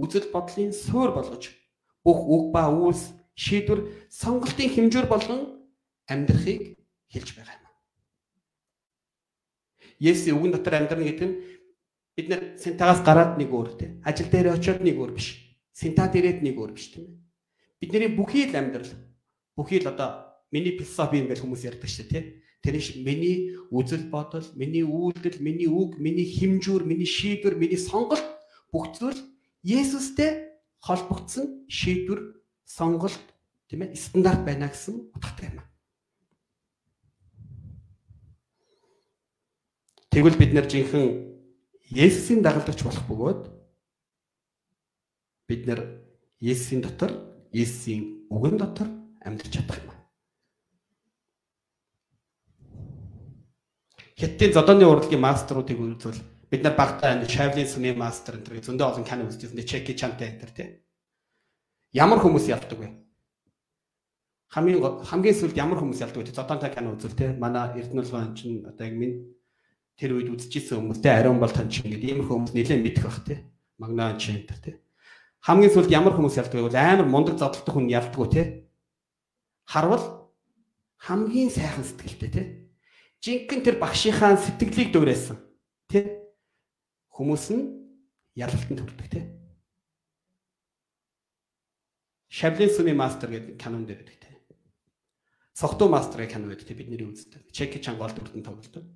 үзэл 0.00 0.32
бодлын 0.32 0.72
суурь 0.72 1.12
болгож 1.12 1.52
бүх 2.00 2.20
үг 2.24 2.44
ба 2.56 2.72
үйлс, 2.72 3.12
шийдвэр, 3.36 4.08
сонголтын 4.08 4.72
хэмжүүр 4.72 5.04
болгон 5.04 5.60
амьдрахыг 6.08 6.80
хэлж 7.12 7.28
байгаа. 7.36 7.59
Есүсийн 10.00 10.36
үгэн 10.40 10.52
дотор 10.56 10.74
амьдрна 10.80 11.04
гэдэг 11.04 11.28
нь 11.28 11.36
бид 12.16 12.26
нэр 12.32 12.40
синтагаас 12.56 13.04
гараад 13.04 13.36
нэг 13.36 13.52
өөр 13.52 13.68
те. 13.76 14.00
Ажил 14.02 14.32
дээр 14.32 14.56
очиод 14.56 14.80
нэг 14.80 14.96
өөр 14.96 15.12
биш. 15.14 15.38
Синтад 15.76 16.16
ирээд 16.16 16.40
нэг 16.40 16.56
өөр 16.56 16.72
биш 16.72 16.90
тийм 16.96 17.06
ээ. 17.06 17.16
Бидний 17.80 18.10
бүхий 18.10 18.48
л 18.48 18.56
амьдрал 18.56 18.90
бүхий 19.60 19.80
л 19.84 19.92
одоо 19.92 20.40
миний 20.50 20.72
философи 20.72 21.20
юм 21.20 21.28
гэж 21.28 21.44
хүмүүс 21.44 21.68
ярьдаг 21.68 21.88
шүү 21.88 22.08
дээ 22.08 22.24
тэр 22.60 22.76
нь 22.76 22.84
шиг 22.84 22.98
миний 23.04 23.56
үзэл 23.72 24.12
бодол, 24.12 24.44
миний 24.56 24.84
үйлдэл, 24.84 25.40
миний 25.40 25.68
үг, 25.68 25.96
миний 25.96 26.28
хэмжүүр, 26.28 26.84
миний 26.84 27.08
шийдвэр, 27.08 27.56
миний 27.56 27.80
сонголт 27.80 28.24
бүх 28.72 28.92
зүйл 28.96 29.16
Есүстэй 29.64 30.60
холбогдсон 30.80 31.68
шийдвэр, 31.68 32.40
сонголт 32.64 33.20
тийм 33.68 33.84
ээ 33.84 33.96
стандарт 33.96 34.44
байна 34.44 34.68
гэсэн 34.68 35.12
утгатай 35.12 35.52
юм. 35.52 35.64
Тэгвэл 40.10 40.34
бид 40.34 40.52
нэр 40.54 40.66
жинхэнэ 40.66 41.30
Есүсийн 41.94 42.42
дагалдагч 42.42 42.82
болох 42.82 43.04
бөгөөд 43.06 43.42
бид 45.46 45.62
нэр 45.70 45.80
Есүсийн 46.42 46.82
дотор, 46.82 47.14
Есүсийн 47.54 48.26
үгэн 48.26 48.58
дотор 48.58 48.90
амьдарч 49.22 49.54
чадах 49.54 49.78
юм. 49.78 49.94
Хятадын 54.18 54.54
зодооны 54.54 54.86
урлагийн 54.90 55.22
мастеруудыг 55.22 55.78
үзвэл 55.78 56.18
бид 56.50 56.62
нар 56.66 56.74
багтаа 56.74 57.14
энэ 57.14 57.30
Shaolin 57.30 57.70
сүний 57.70 57.94
мастер 57.94 58.42
энэ 58.42 58.66
зөндөө 58.66 58.86
олон 58.90 59.06
кино 59.06 59.30
үзчихсэн. 59.30 59.62
Чеки 59.62 59.94
Чантай 59.94 60.34
энэ 60.34 60.40
төр 60.42 60.50
тий. 60.50 60.68
Ямар 61.94 62.18
хүмүүс 62.18 62.50
ялдаг 62.50 62.78
вэ? 62.78 62.90
Хамгийн 64.50 65.06
хамгийн 65.06 65.38
сүлд 65.38 65.54
ямар 65.54 65.78
хүмүүс 65.78 66.02
ялдаг 66.02 66.18
вэ? 66.18 66.34
Зодоонтой 66.34 66.74
кино 66.74 66.98
үзвэл 66.98 67.14
тий. 67.14 67.30
Манай 67.38 67.78
Эрдэнэт 67.78 68.10
гоо 68.10 68.34
чинь 68.34 68.66
одоо 68.66 68.84
яг 68.84 68.94
минь 68.98 69.39
тэр 70.00 70.16
үед 70.16 70.32
үзчихсэн 70.32 70.80
хүмүүстэй 70.80 71.12
ариун 71.12 71.36
бол 71.36 71.52
тань 71.52 71.68
чинь 71.68 71.92
гэдэг 71.92 72.08
ийм 72.08 72.24
хүмүүс 72.24 72.56
нэлээд 72.56 72.80
мэдэх 72.80 73.04
бах 73.04 73.20
тий. 73.20 73.44
Магнаа 73.76 74.16
чинь 74.16 74.48
тэр 74.48 74.56
тий. 74.64 74.74
Хамгийн 75.44 75.68
сүүлд 75.76 75.92
ямар 75.92 76.16
хүмүүс 76.16 76.40
ялдаг 76.40 76.56
вэ? 76.56 76.72
Амар 76.72 77.04
мундаг 77.04 77.36
зодтолтой 77.36 77.68
хүн 77.68 77.92
ялдаг 77.92 78.16
уу 78.16 78.32
те? 78.32 78.64
Харвал 79.68 80.32
хамгийн 81.04 81.52
сайхан 81.52 81.84
сэтгэлтэй 81.84 82.30
те. 82.32 82.42
Жинхэнэ 83.20 83.60
тэр 83.60 83.76
багшийнхаа 83.76 84.40
сэтгэлийг 84.40 84.88
дуурайсан. 84.88 85.36
Тэ? 85.92 86.32
Хүмүүс 87.12 87.44
нь 87.52 87.64
ялалтанд 88.40 88.80
хүрдэг 88.80 89.08
те. 89.12 89.20
Шавлин 92.32 92.72
сүмийн 92.72 92.96
мастер 92.96 93.28
гэдэг 93.28 93.60
канон 93.60 93.84
дээр 93.84 94.00
байдаг 94.00 94.16
те. 94.16 94.32
Согтуу 95.52 95.92
мастерыг 95.92 96.32
канон 96.32 96.56
байдаг 96.56 96.64
те 96.64 96.72
бидний 96.72 97.04
үздэг. 97.04 97.52
Чеки 97.52 97.84
чан 97.84 98.00
гол 98.00 98.08
дүрдэн 98.16 98.40
тоглолдог. 98.40 98.88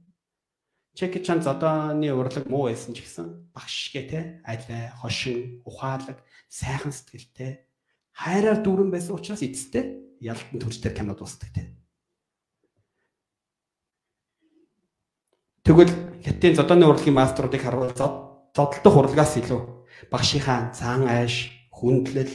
Чеки 0.95 1.19
чан 1.27 1.43
зодооны 1.43 2.15
урлаг 2.15 2.47
муу 2.47 2.71
байсан 2.71 2.95
ч 2.95 3.03
гэсэн 3.03 3.51
багш 3.51 3.91
гэ 3.91 4.03
те 4.07 4.21
алай, 4.47 4.95
хошин, 5.03 5.59
ухаалаг, 5.67 6.23
сайхан 6.47 6.95
сэтгэлтэй 6.95 7.67
хайраар 8.15 8.63
дүүрэн 8.63 8.95
байсан 8.95 9.19
учраас 9.19 9.43
эцэстээ 9.43 10.23
ялтан 10.23 10.59
төрчтэй 10.63 10.95
кинод 10.95 11.19
дуусдаг 11.19 11.51
те. 11.51 11.75
Тэгвэл 15.67 15.91
хятадын 16.23 16.55
зодооны 16.63 16.87
урлагийн 16.87 17.19
мастеруудыг 17.19 17.63
харуул 17.67 17.91
зодтолтой 17.91 18.95
урлагаас 18.95 19.35
илүү 19.35 19.61
багшийнхаа 20.15 20.71
цаан 20.79 21.11
айш, 21.11 21.51
хүндлэл, 21.75 22.31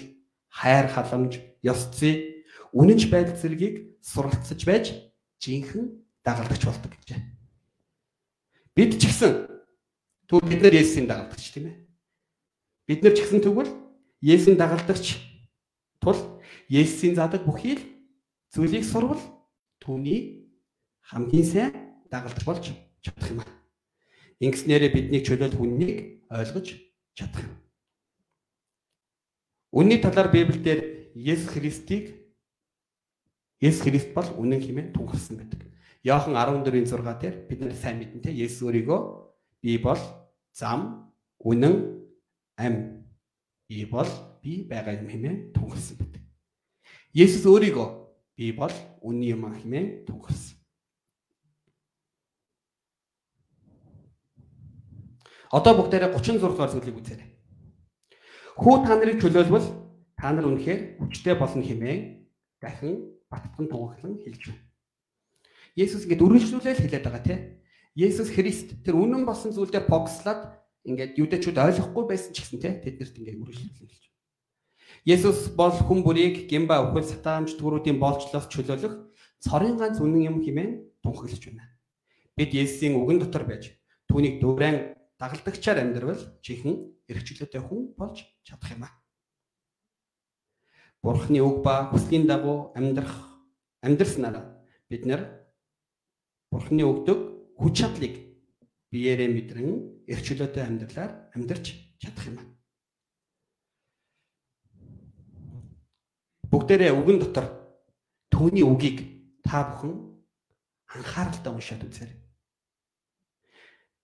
хайр 0.52 0.92
халамж, 0.92 1.40
ёс 1.64 1.88
зүй, 1.96 2.44
үнэнч 2.76 3.08
байдал 3.08 3.40
зэргийг 3.40 4.04
суралцж 4.04 4.68
байж 4.68 4.92
жинхэнэ 5.40 5.96
дагалдагч 6.28 6.64
болдог 6.68 6.92
гэжээ. 6.92 7.39
Бид 8.76 9.00
ч 9.02 9.10
гэсэн 9.10 9.48
түр 10.30 10.44
бид 10.46 10.62
нар 10.62 10.74
Есүсийн 10.74 11.08
дагалдагч 11.08 11.54
тийм 11.54 11.70
ээ. 11.70 11.78
Бид 12.88 13.04
нар 13.04 13.14
ч 13.14 13.26
гэсэн 13.26 13.42
тэгвэл 13.42 13.72
Есүсийн 14.22 14.58
дагалдагч 14.58 15.18
тул 16.00 16.20
Есүсийн 16.70 17.16
задаг 17.16 17.46
бүхий 17.46 17.76
л 17.78 17.84
зүйлийг 18.54 18.86
сурвал 18.86 19.22
түүний 19.82 20.50
хамгийн 21.02 21.46
сайн 21.46 21.72
дагалдагч 22.12 22.46
болж 22.46 22.66
чадах 23.02 23.30
юм 23.30 23.40
аа. 23.42 23.52
Ингэснээрээ 24.40 24.92
бидний 24.94 25.22
чөлөөл 25.26 25.58
хүннийг 25.58 26.26
ойлгож 26.30 26.78
чадах 27.18 27.44
юм. 27.44 27.54
Үнний 29.72 30.02
талаар 30.02 30.32
Библиэлд 30.34 31.14
Есүс 31.14 31.54
Христийг 31.54 32.16
Есүс 33.62 33.84
Христ 33.84 34.14
бол 34.16 34.30
үнэн 34.40 34.62
хэмээн 34.64 34.94
тунхагласан 34.96 35.38
байдаг. 35.38 35.69
Иохан 36.04 36.34
14-ийн 36.34 36.88
6 36.88 37.20
дээр 37.20 37.36
бид 37.50 37.60
нар 37.60 37.76
сайн 37.76 38.00
мэднэ 38.00 38.24
те 38.24 38.32
Есүс 38.32 38.64
өөрийгөө 38.64 39.00
би 39.62 39.78
бол 39.84 40.00
зам, 40.56 41.12
үнэн, 41.44 41.76
ам. 42.56 43.04
Би 43.68 43.84
бол 43.86 44.08
би 44.42 44.64
байгаа 44.64 44.96
юм 44.96 45.12
хэмээн 45.12 45.52
тунхагласан 45.52 45.98
байдаг. 46.00 46.24
Есүс 47.12 47.44
өөрийгөө 47.44 47.88
би 48.40 48.52
бол 48.56 48.72
үнэн 49.04 49.28
юм 49.28 49.44
хэмээн 49.52 50.08
тунхагласан. 50.08 50.56
Одоо 55.52 55.74
бүгдээрээ 55.84 56.16
36 56.16 56.40
дугаар 56.40 56.72
зүйлийг 56.72 56.96
үзээрэй. 56.96 57.30
Хүү 58.56 58.76
та 58.88 58.96
нарыг 58.96 59.20
чөлөөлвөл 59.20 59.68
та 60.16 60.32
нар 60.32 60.48
үнэхээр 60.48 61.02
хүчтэй 61.02 61.36
болно 61.36 61.64
хэмээн 61.66 62.24
дахин 62.62 63.20
батган 63.28 63.68
тунхаглан 63.68 64.22
хэлж 64.24 64.44
байна. 64.48 64.69
Есүс 65.76 66.06
ингэж 66.06 66.22
үргэлжлүүлэл 66.22 66.82
хэлээд 66.82 67.06
байгаа 67.06 67.24
тийм. 67.26 67.42
Есүс 67.98 68.30
Христ 68.32 68.80
тэр 68.86 68.96
үнэн 68.96 69.26
болсон 69.26 69.52
зүйлдээ 69.52 69.86
фокуслаад 69.90 70.56
ингээд 70.88 71.20
юудэчүүд 71.20 71.58
ойлгохгүй 71.58 72.06
байсан 72.08 72.32
ч 72.34 72.42
гэсэн 72.42 72.60
тийм 72.62 72.76
тэднэрт 72.80 73.16
ингээд 73.20 73.42
үргэлжлүүлэл 73.44 73.92
хэлж 73.92 74.06
байна. 74.08 74.18
Есүс 75.06 75.52
бол 75.54 75.76
хүн 75.76 76.00
бүрийг 76.06 76.48
гимба 76.50 76.82
өхөл 76.86 77.06
сатаамж 77.06 77.58
төрүүдийн 77.60 78.00
болцлоос 78.00 78.48
чөлөөлөх 78.50 78.96
цорын 79.44 79.76
ганц 79.78 80.00
үнэн 80.00 80.28
юм 80.28 80.38
хэмээн 80.44 81.04
тунхаглаж 81.04 81.44
байна. 81.50 81.66
Бид 82.36 82.52
Есүсийн 82.56 82.96
үгэн 82.96 83.20
дотор 83.20 83.44
байж 83.44 83.76
түүнийг 84.08 84.40
дүрэн 84.40 84.96
дагалдагчаар 85.20 85.84
амьдрал 85.84 86.20
чихэн 86.40 86.76
эрхчлөөтэй 87.12 87.62
хүн 87.62 87.96
болж 88.00 88.24
чадах 88.44 88.72
юм 88.72 88.84
аа. 88.88 88.94
Бурхны 91.04 91.40
үг 91.40 91.64
ба 91.64 91.88
хүслийн 91.92 92.28
дагуу 92.28 92.72
амьдрах 92.76 93.12
амьдрснараа 93.84 94.64
бид 94.92 95.06
нар 95.08 95.39
Бурхны 96.50 96.82
өгдөг 96.82 97.20
хүч 97.62 97.74
чадлыг 97.78 98.16
биеэрээ 98.90 99.30
мэдрэн 99.30 99.70
эрхчлөөтэй 100.10 100.64
амьдралаар 100.66 101.12
амьдарч 101.38 101.66
чадах 102.02 102.26
юм 102.26 102.38
аа. 102.42 102.48
Бүгдээрээ 106.50 106.92
үгэн 106.98 107.18
дотор 107.22 107.46
түүний 108.34 108.66
үгийг 108.66 108.98
та 109.46 109.62
бүхэн 109.70 109.94
анхааралтай 110.90 111.54
уншаад 111.54 111.86
үзээрэй. 111.86 112.18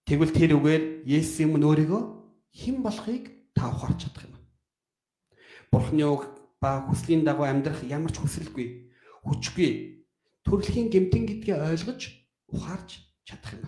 Тэгвэл 0.05 0.33
тэр 0.37 0.51
үгээр 0.61 0.83
Есүс 1.09 1.41
юм 1.41 1.57
өөрийгөө 1.57 2.01
хэн 2.53 2.85
болохыг 2.85 3.25
та 3.57 3.73
ухаарч 3.73 4.05
чадах 4.05 4.29
юм. 4.29 4.37
Бурхны 5.73 6.05
үг 6.05 6.29
ба 6.61 6.85
хүслийн 6.85 7.25
дагуу 7.25 7.49
амьдрах 7.49 7.81
ямар 7.89 8.13
ч 8.13 8.21
хүсэлгүй, 8.21 8.93
хүчгүй, 9.25 9.69
төрөлхийн 10.45 10.93
гэмтэн 10.93 11.25
гэдгийг 11.25 11.57
ойлгож 11.57 12.24
ухаарч 12.47 13.01
чадах 13.25 13.53
юм. 13.53 13.65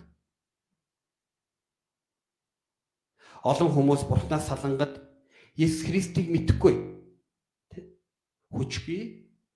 Олон 3.43 3.69
хүмүүс 3.71 4.05
Бурханаас 4.09 4.47
салангад 4.49 5.01
Есүс 5.57 5.87
Христийг 5.87 6.29
мэдхгүй 6.29 6.75
хүчгүй 8.53 9.01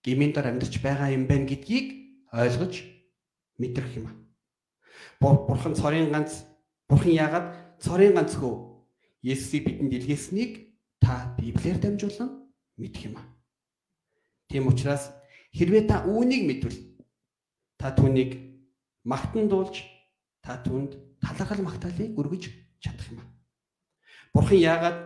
гмийн 0.04 0.34
дор 0.34 0.50
амьдарч 0.50 0.82
байгаа 0.82 1.14
юм 1.14 1.28
байна 1.30 1.46
гэдгийг 1.46 1.88
ойлгож 2.34 2.82
мэдрэх 3.58 3.98
юм. 3.98 4.08
Бурхан 5.22 5.76
цорын 5.76 6.10
ганц 6.12 6.46
Бурхан 6.90 7.14
яагаад 7.14 7.48
цорын 7.80 8.18
ганц 8.18 8.34
хөө 8.38 8.72
Есүсийг 9.22 9.66
бидэнд 9.66 9.94
илгээснийг 9.94 10.74
та 10.98 11.38
Библиэр 11.38 11.78
дамжуулан 11.78 12.50
мэдэх 12.78 13.14
юм. 13.14 13.16
Тийм 14.50 14.68
учраас 14.68 15.14
хэрвээ 15.54 15.86
та 15.86 16.02
үүнийг 16.10 16.44
мэдвэл 16.50 16.78
та 17.78 17.94
түүнийг 17.94 18.51
магтан 19.04 19.48
дуулж 19.50 19.84
та 20.42 20.58
түүнд 20.64 20.98
талархал 21.22 21.62
магтаалыг 21.66 22.18
өргөж 22.18 22.50
чадах 22.82 23.08
юм 23.12 23.20
аа. 23.20 23.30
Бурхан 24.34 24.58
яагаад 24.58 24.98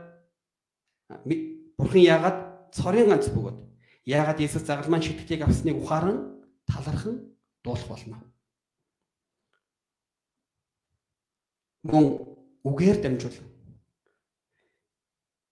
Бурхан 1.77 2.01
яагаад 2.01 2.37
цорын 2.71 3.09
ганц 3.09 3.29
бөгөөд 3.29 3.57
яагаад 4.05 4.39
Иесус 4.39 4.63
загалмайн 4.63 5.03
шитгэлийг 5.03 5.43
авсныг 5.43 5.75
ухааран 5.77 6.43
талархан 6.67 7.35
дуулах 7.63 7.87
болно. 7.87 8.17
мөн 11.85 12.17
үгээр 12.65 12.97
дамжуулан 13.01 13.45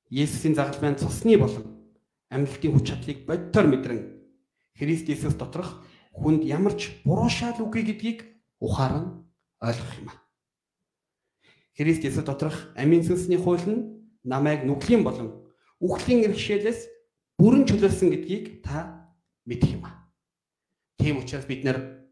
Есүсийн 0.10 0.58
загалмайн 0.58 0.98
цусны 0.98 1.38
болон 1.38 1.94
амьлтын 2.34 2.74
хүч 2.74 2.86
чадлыг 2.90 3.18
бодтоор 3.30 3.70
мэдрэн 3.70 4.02
Христ 4.74 5.10
Есүс 5.14 5.38
доторх 5.38 5.86
хүнд 6.18 6.42
ямар 6.42 6.74
ч 6.74 6.90
буруу 7.06 7.30
шал 7.30 7.58
үгүй 7.62 7.86
гэдгийг 7.86 8.33
ухааран 8.64 9.28
ойлгох 9.60 9.94
юм 10.00 10.08
а. 10.10 10.16
Христ 11.76 12.04
Есүс 12.08 12.24
доторх 12.24 12.72
амийн 12.80 13.04
сүнсний 13.04 13.38
хууль 13.38 13.68
нь 13.68 14.08
намайг 14.24 14.64
нүглийн 14.64 15.04
болон 15.04 15.52
үхлийн 15.84 16.24
иргэшээлээс 16.24 16.80
бүрэн 17.36 17.68
чөлөөлсөн 17.68 18.10
гэдгийг 18.16 18.64
та 18.64 19.12
мэдэх 19.44 19.76
юм 19.76 19.84
а. 19.84 20.08
Тийм 20.96 21.20
учраас 21.20 21.44
бид 21.44 21.68
нар 21.68 22.08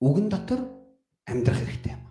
үгэн 0.00 0.32
дотор 0.32 0.60
амьдрах 1.28 1.60
хэрэгтэй 1.60 1.92
юм. 1.92 2.04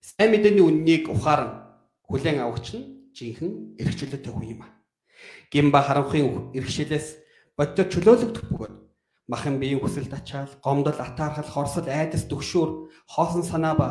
Сайн 0.00 0.30
мэдээний 0.32 0.64
үннийг 0.64 1.12
ухааран 1.12 1.68
хүлээн 2.08 2.40
авахч 2.40 2.80
нь 2.80 3.12
жинхэнэ 3.12 3.76
эрхчлөлтэй 3.82 4.32
хүн 4.32 4.48
юм 4.56 4.62
а. 4.64 4.81
Гимба 5.52 5.82
харанхуйн 5.82 6.52
эрхшлээс 6.56 7.20
боддоор 7.56 7.88
чөлөөлөгдөх 7.92 8.44
бөгөөд 8.48 8.74
махан 9.28 9.56
биеийн 9.60 9.80
хүсэл 9.80 10.08
тачаал, 10.08 10.50
гомдол, 10.64 10.98
атаархал, 10.98 11.46
хорсол, 11.46 11.86
айдас, 11.88 12.24
дөгшөөр, 12.28 12.70
хоосон 13.08 13.44
санаа 13.44 13.74
ба 13.76 13.88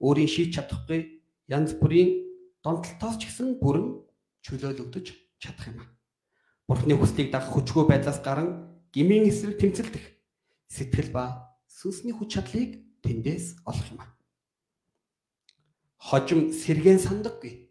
өөрийн 0.00 0.30
шийд 0.30 0.54
чадахгүй 0.56 1.22
янз 1.50 1.76
бүрийн 1.76 2.10
донтолтоос 2.64 3.16
ч 3.20 3.28
гэсэн 3.28 3.60
бүрэн 3.60 4.00
чөлөөлөгдөж 4.46 5.06
чадах 5.42 5.66
юм. 5.68 5.84
Бурхны 6.66 6.94
хүслийг 6.96 7.28
дагах 7.30 7.52
хүчгүй 7.52 7.84
байдлаас 7.86 8.22
гарan 8.24 8.80
гмийн 8.94 9.28
эсрэг 9.28 9.58
тэмцэлдэх 9.60 10.04
сэтгэл 10.70 11.10
ба 11.12 11.54
сүнсний 11.68 12.14
хүч 12.14 12.38
чадлыг 12.38 12.80
тэндээс 13.04 13.66
олох 13.66 13.88
юм 13.92 14.00
хожим 16.00 16.52
сэргэн 16.52 16.98
сандаггүй. 16.98 17.69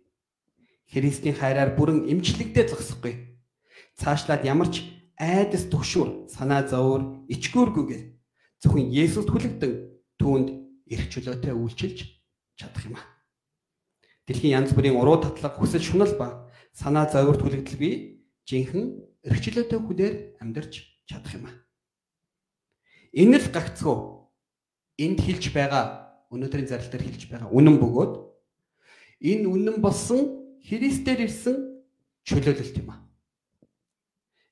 Христийн 0.89 1.37
хайраар 1.37 1.77
бүрэн 1.77 2.09
эмчлэгдээ 2.09 2.73
зогсохгүй. 2.73 3.37
Цаашлаад 4.01 4.41
ямар 4.45 4.73
ч 4.73 4.89
айдас 5.19 5.69
төгшүүр, 5.69 6.31
санаа 6.33 6.65
зовөр, 6.65 7.29
ичгүүргүйгээр 7.29 8.03
зөвхөн 8.63 8.89
Есүст 8.89 9.29
хүлэгдэн 9.29 9.73
түүнд 10.17 10.47
эрх 10.89 11.05
чөлөөтэй 11.13 11.53
үйлчилж 11.53 11.99
чадах 12.57 12.83
юм 12.89 12.97
аа. 12.97 13.05
Дэлхийн 14.25 14.63
янз 14.63 14.73
бүрийн 14.73 14.97
уруу 14.97 15.21
татлаг 15.21 15.59
хүсэл 15.61 15.83
шунал 15.83 16.13
ба 16.17 16.49
санаа 16.73 17.05
зовир 17.11 17.37
түлэгдэл 17.37 17.77
би 17.77 17.89
жинхэнэ 18.49 19.29
эрх 19.29 19.39
чөлөөтэй 19.45 19.79
хүлээр 19.79 20.15
амьдарч 20.41 20.73
чадах 21.05 21.33
юм 21.37 21.45
аа. 21.51 21.55
Энэ 23.13 23.37
л 23.37 23.47
гагцхүү 23.53 23.97
энд 25.01 25.19
хэлж 25.21 25.53
байгаа 25.53 25.83
өнөөдрийн 26.33 26.69
зарлал 26.69 26.91
дээр 26.93 27.05
хэлж 27.09 27.23
байгаа 27.29 27.49
үнэн 27.49 27.77
бөгөөд 27.81 28.13
энэ 29.27 29.45
үнэн 29.49 29.77
болсон 29.81 30.38
Христээр 30.67 31.25
ирсэн 31.27 31.55
чөлөөлөлт 32.27 32.75
юм 32.81 32.89
аа. 32.91 32.99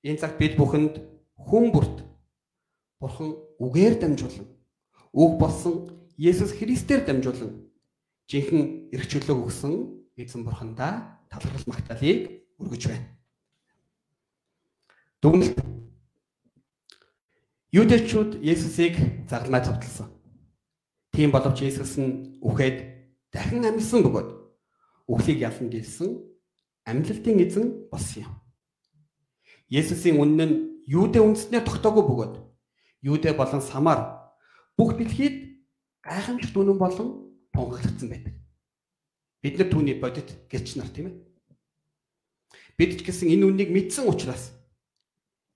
Энэ 0.03 0.21
цаг 0.21 0.37
бид 0.37 0.55
бүхэнд 0.55 1.01
хүн 1.35 1.71
бүрт 1.73 2.07
Бурхан 2.99 3.37
үгээр 3.61 4.01
дамжуулан 4.01 4.47
үг 5.13 5.31
болсон 5.39 5.93
Есүс 6.17 6.57
Христээр 6.57 7.05
дамжуулан 7.05 7.69
жинхэнэ 8.25 8.89
эрх 8.93 9.05
чөлөөг 9.05 9.45
өгсөн 9.45 9.73
эзэн 10.17 10.41
бурхандаа 10.41 11.21
талархал 11.29 11.69
магтаалыг 11.69 12.41
өргөж 12.57 12.83
байна. 12.89 13.07
Дүгнэлт 15.21 15.57
Юудэчүүд 17.73 18.41
Есүсийг 18.41 19.27
загламай 19.29 19.61
цовдлсон. 19.61 20.09
Тийм 21.13 21.29
боловч 21.29 21.61
Есүс 21.61 21.97
нь 22.01 22.39
үхээд 22.41 22.77
дахин 23.29 23.65
амьсан 23.65 24.01
бөгөөд 24.01 24.29
үхлийг 25.07 25.39
ялан 25.39 25.69
дийлсэн 25.71 26.19
амьлалтын 26.85 27.39
эзэн 27.39 27.65
болсон 27.91 28.23
юм. 28.23 28.33
Есүсийн 29.69 30.19
үнэн 30.19 30.39
нь 30.47 30.55
Юудэ 30.87 31.19
үндэснээр 31.19 31.67
тогтоогүй 31.67 32.03
бөгөөд 32.07 32.35
Юудэ 33.03 33.35
болон 33.35 33.59
Самар 33.59 34.31
бүх 34.79 34.95
дэлхийд 34.95 35.67
гайхамшигт 35.99 36.55
үнэн 36.55 36.79
болон 36.79 37.07
тунхаглагдсан 37.51 38.07
байдаг. 38.07 38.35
Бид 39.43 39.55
нар 39.59 39.67
түүний 39.67 39.95
бодит 39.99 40.29
гэрч 40.47 40.79
нар 40.79 40.87
тийм 40.87 41.11
ээ. 41.11 41.15
Бид 42.79 42.91
ч 42.95 43.03
гэсэн 43.03 43.27
энэ 43.35 43.43
үннийг 43.47 43.69
мэдсэн 43.75 44.07
учраас 44.07 44.55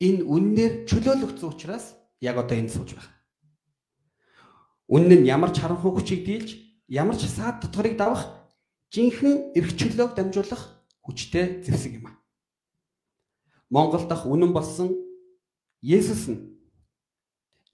энэ 0.04 0.26
үннээр 0.28 0.90
чөлөөлөгдсөн 0.90 1.48
учраас 1.48 1.96
яг 2.20 2.36
одоо 2.42 2.58
энд 2.58 2.74
сууж 2.74 2.98
байна. 2.98 3.14
Үнэн 4.92 5.24
нь 5.24 5.30
ямар 5.32 5.56
ч 5.56 5.64
харанхуй 5.64 5.96
хүчийг 5.96 6.28
дийлж, 6.28 6.60
ямар 6.92 7.16
ч 7.16 7.30
саад 7.32 7.64
дотгорыг 7.64 7.96
давах 7.96 8.41
жинхэнэ 8.92 9.56
эрх 9.56 9.72
чөлөөг 9.80 10.12
дамжуулах 10.20 10.84
хүчтэй 11.02 11.64
зэвсэг 11.64 12.04
юм. 12.04 12.12
Монгол 13.72 14.04
дахь 14.08 14.28
үнэн 14.28 14.52
болсон 14.52 14.92
Есүс 15.82 16.28
нь 16.28 16.60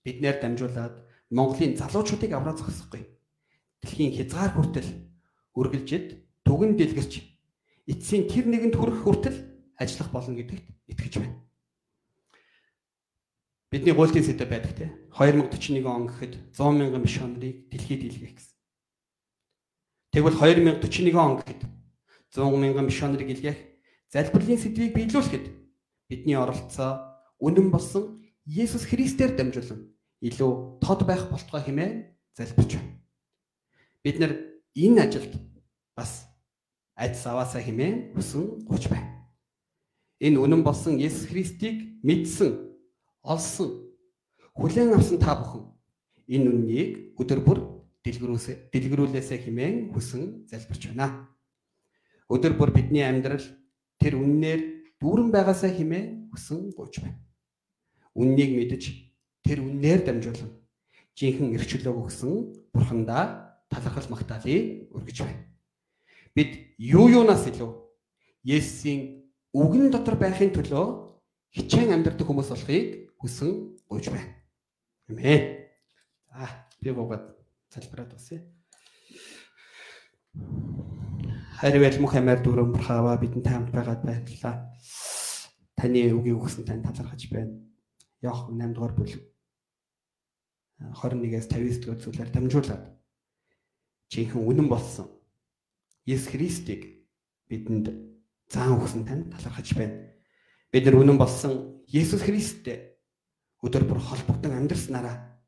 биднээр 0.06 0.40
дамжуулаад 0.40 1.04
Монголын 1.34 1.76
залуучуудыг 1.76 2.32
авраа 2.32 2.56
зогсохгүй 2.56 3.04
дэлхийн 3.82 4.16
хязгаар 4.16 4.54
хүртэл 4.56 4.90
үргэлжид 5.58 6.08
түгэн 6.46 6.78
дэлгэрч 6.78 7.14
эцсийн 7.92 8.30
тэр 8.32 8.46
нэгэнд 8.48 8.76
хүрэх 8.78 9.04
хүртэл 9.04 9.38
ажиллах 9.76 10.10
болно 10.14 10.38
гэдэгт 10.38 10.68
итгэж 10.88 11.14
байна. 11.20 11.36
Бидний 13.68 13.92
гуйлтын 13.92 14.24
сэдв 14.24 14.48
байдаг 14.48 14.74
те 14.78 14.86
2041 15.12 15.84
он 15.84 16.08
гэхэд 16.08 16.34
100 16.56 16.78
мянган 16.78 17.04
мишонерийг 17.04 17.68
дэлхийд 17.68 18.08
илгээх 18.08 18.34
гэсэн. 18.40 18.57
Тэгвэл 20.12 20.38
2041 20.40 21.16
он 21.16 21.38
гэхэд 21.44 21.62
100 22.32 22.58
мянган 22.58 22.86
мишонерийг 22.88 23.30
илгээх 23.36 23.60
залбирлын 24.12 24.60
сэдвийг 24.60 24.96
биелүүлэхэд 24.96 25.46
бидний 26.08 26.38
оролцоо 26.40 27.20
үнэн 27.40 27.72
болсон 27.72 28.24
Есүс 28.48 28.88
Христээр 28.88 29.36
дамжуулан 29.36 29.92
илүү 30.24 30.80
тод 30.80 31.04
байх 31.04 31.28
болтгой 31.28 31.62
хэмээн 31.62 31.94
залбирч 32.34 32.80
байна. 32.80 32.96
Бид 34.04 34.18
нэр 34.20 34.32
энэ 34.76 35.04
ажилд 35.04 35.34
бас 35.92 36.32
айдас 36.96 37.28
аваасаа 37.28 37.62
хэмээн 37.62 38.16
хүсэн 38.16 38.64
гуйж 38.64 38.88
байна. 38.88 39.28
Энэ 40.24 40.40
үнэн 40.40 40.64
болсон 40.64 40.98
Есүс 40.98 41.28
Христийг 41.28 42.00
мэдсэн, 42.02 42.56
олсон, 43.22 43.92
хүлээн 44.56 44.96
авсан 44.96 45.20
та 45.20 45.36
бүхэн 45.36 45.68
энэ 46.32 46.48
үннийг 46.50 46.92
өдөр 47.20 47.40
бүр 47.44 47.77
дэлгэрүүлсэ 48.08 48.72
дэлгэрүүлээсэ 48.72 49.36
хэмээн 49.44 49.92
хүсэн 49.92 50.48
залбирч 50.48 50.96
байна. 50.96 51.28
Өдөр 52.32 52.56
бүр 52.56 52.72
бидний 52.72 53.04
амьдрал 53.04 53.44
тэр 54.00 54.16
үннээр 54.16 54.96
дүүрэн 55.04 55.30
байгаасаа 55.36 55.76
хэмээн 55.76 56.32
хүсэн 56.32 56.72
гуйж 56.72 57.04
байна. 57.04 57.20
Үннийг 58.16 58.56
мэдж 58.56 58.84
тэр 59.44 59.60
үннээр 59.62 60.08
дамжуулан 60.08 60.52
жинхэнэ 61.20 61.56
эрхчлөөг 61.60 61.98
өгсөн 62.08 62.34
бурхандаа 62.74 63.60
талархал 63.70 64.10
магтаалыг 64.10 64.90
өргөж 64.96 65.18
байна. 65.22 65.44
Бид 66.34 66.76
юу 66.80 67.12
юунаас 67.12 67.46
илүү 67.48 67.72
Есүсийн 68.48 69.28
үгэн 69.52 69.92
дотор 69.92 70.16
байхын 70.16 70.56
төлөө 70.56 70.86
хичээн 71.52 71.94
амьдардаг 71.94 72.26
хүмүүс 72.26 72.50
болохыг 72.54 73.12
хүсэн 73.20 73.52
гуйж 73.90 74.10
байна. 74.10 74.34
Амен. 75.10 75.68
За 76.32 76.48
би 76.82 76.92
богод 76.92 77.37
залбираад 77.74 78.14
басъя. 78.14 78.42
Харин 81.60 82.02
мөх 82.02 82.16
амаар 82.16 82.40
дүрэн 82.44 82.72
бурхаава 82.72 83.18
бидэнд 83.18 83.48
хамт 83.48 83.72
байгаад 83.74 84.02
баярлалаа. 84.06 84.72
Таны 85.76 86.14
үгийг 86.14 86.38
өгсөн 86.38 86.66
тань 86.66 86.84
талархаж 86.86 87.30
байна. 87.34 87.58
Явах 88.22 88.50
8 88.50 88.74
дугаар 88.74 88.94
бүлэг 88.94 89.22
21-ээс 90.80 91.48
59 91.50 91.82
дугаар 91.82 92.02
зүйлээр 92.02 92.30
дамжуулаад 92.30 92.84
жинхэнэ 94.14 94.46
үнэн 94.46 94.68
болсон 94.70 95.10
Есүс 96.06 96.30
Христийг 96.32 97.10
бидэнд 97.50 97.90
заан 98.48 98.78
өгсөн 98.78 99.04
танд 99.06 99.34
талархаж 99.34 99.74
байна. 99.74 100.14
Бид 100.72 100.86
нар 100.86 101.02
үнэн 101.02 101.18
болсон 101.18 101.84
Есүс 101.90 102.22
Христтэй 102.22 103.02
өдөр 103.66 103.84
бүр 103.90 104.00
холбогдсон 104.00 104.54
амьдрснараа 104.54 105.42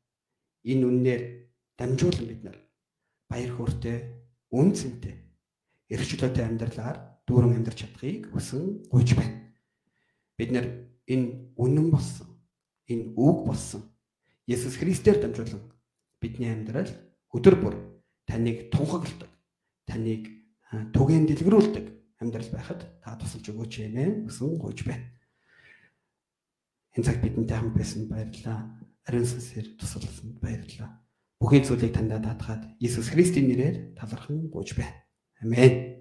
энэ 0.66 0.84
үннээр 0.84 1.22
дамжуулан 1.80 2.26
бид 2.28 2.44
нар 2.44 2.58
баяр 3.24 3.56
хөөртэй, 3.56 3.98
үнцэнтэй, 4.52 5.16
эрхчлөөтэй 5.88 6.44
амьдралаар 6.44 7.24
дүүрэн 7.24 7.56
амьдарч 7.56 7.88
чадахыг 7.88 8.28
хүсэн 8.36 8.84
гуйж 8.92 9.16
байна. 9.16 9.56
Бид 10.36 10.50
нар 10.52 10.66
энэ 11.08 11.56
үнэн 11.56 11.88
болсон, 11.88 12.28
энэ 12.84 13.16
үг 13.16 13.48
болсон 13.48 13.88
Есүс 14.44 14.76
Христээр 14.76 15.24
дамжуулан 15.24 15.62
бидний 16.20 16.52
амьдрал 16.52 16.90
өдөр 17.32 17.56
бүр 17.56 17.74
таныг 18.28 18.68
тунхагладаг, 18.68 19.30
таныг 19.86 20.26
түгээн 20.92 21.24
дэлгэрүүлдэг 21.32 21.86
амьдрал 22.20 22.50
байхад 22.52 22.82
та 23.00 23.16
тусалж 23.16 23.46
өгөөч 23.46 23.74
ээ 23.88 24.26
гэсэн 24.28 24.58
гуйж 24.60 24.84
байна. 24.84 25.06
Энэ 26.98 27.06
цаг 27.06 27.22
бидэнтэй 27.22 27.56
хамт 27.56 27.78
байсан 27.78 28.10
баярлалаа. 28.10 28.74
Ариун 29.06 29.24
сүнсээр 29.24 29.78
тусалсанд 29.78 30.42
баярлалаа. 30.42 30.98
Бүхий 31.40 31.64
зүйлийг 31.64 31.96
таньдаа 31.96 32.20
даатгаад 32.20 32.76
Иесус 32.84 33.08
Христийн 33.08 33.48
нэрээр 33.48 33.96
талархан 33.96 34.52
гуйж 34.52 34.76
байна. 34.76 34.92
Амен. 35.40 35.99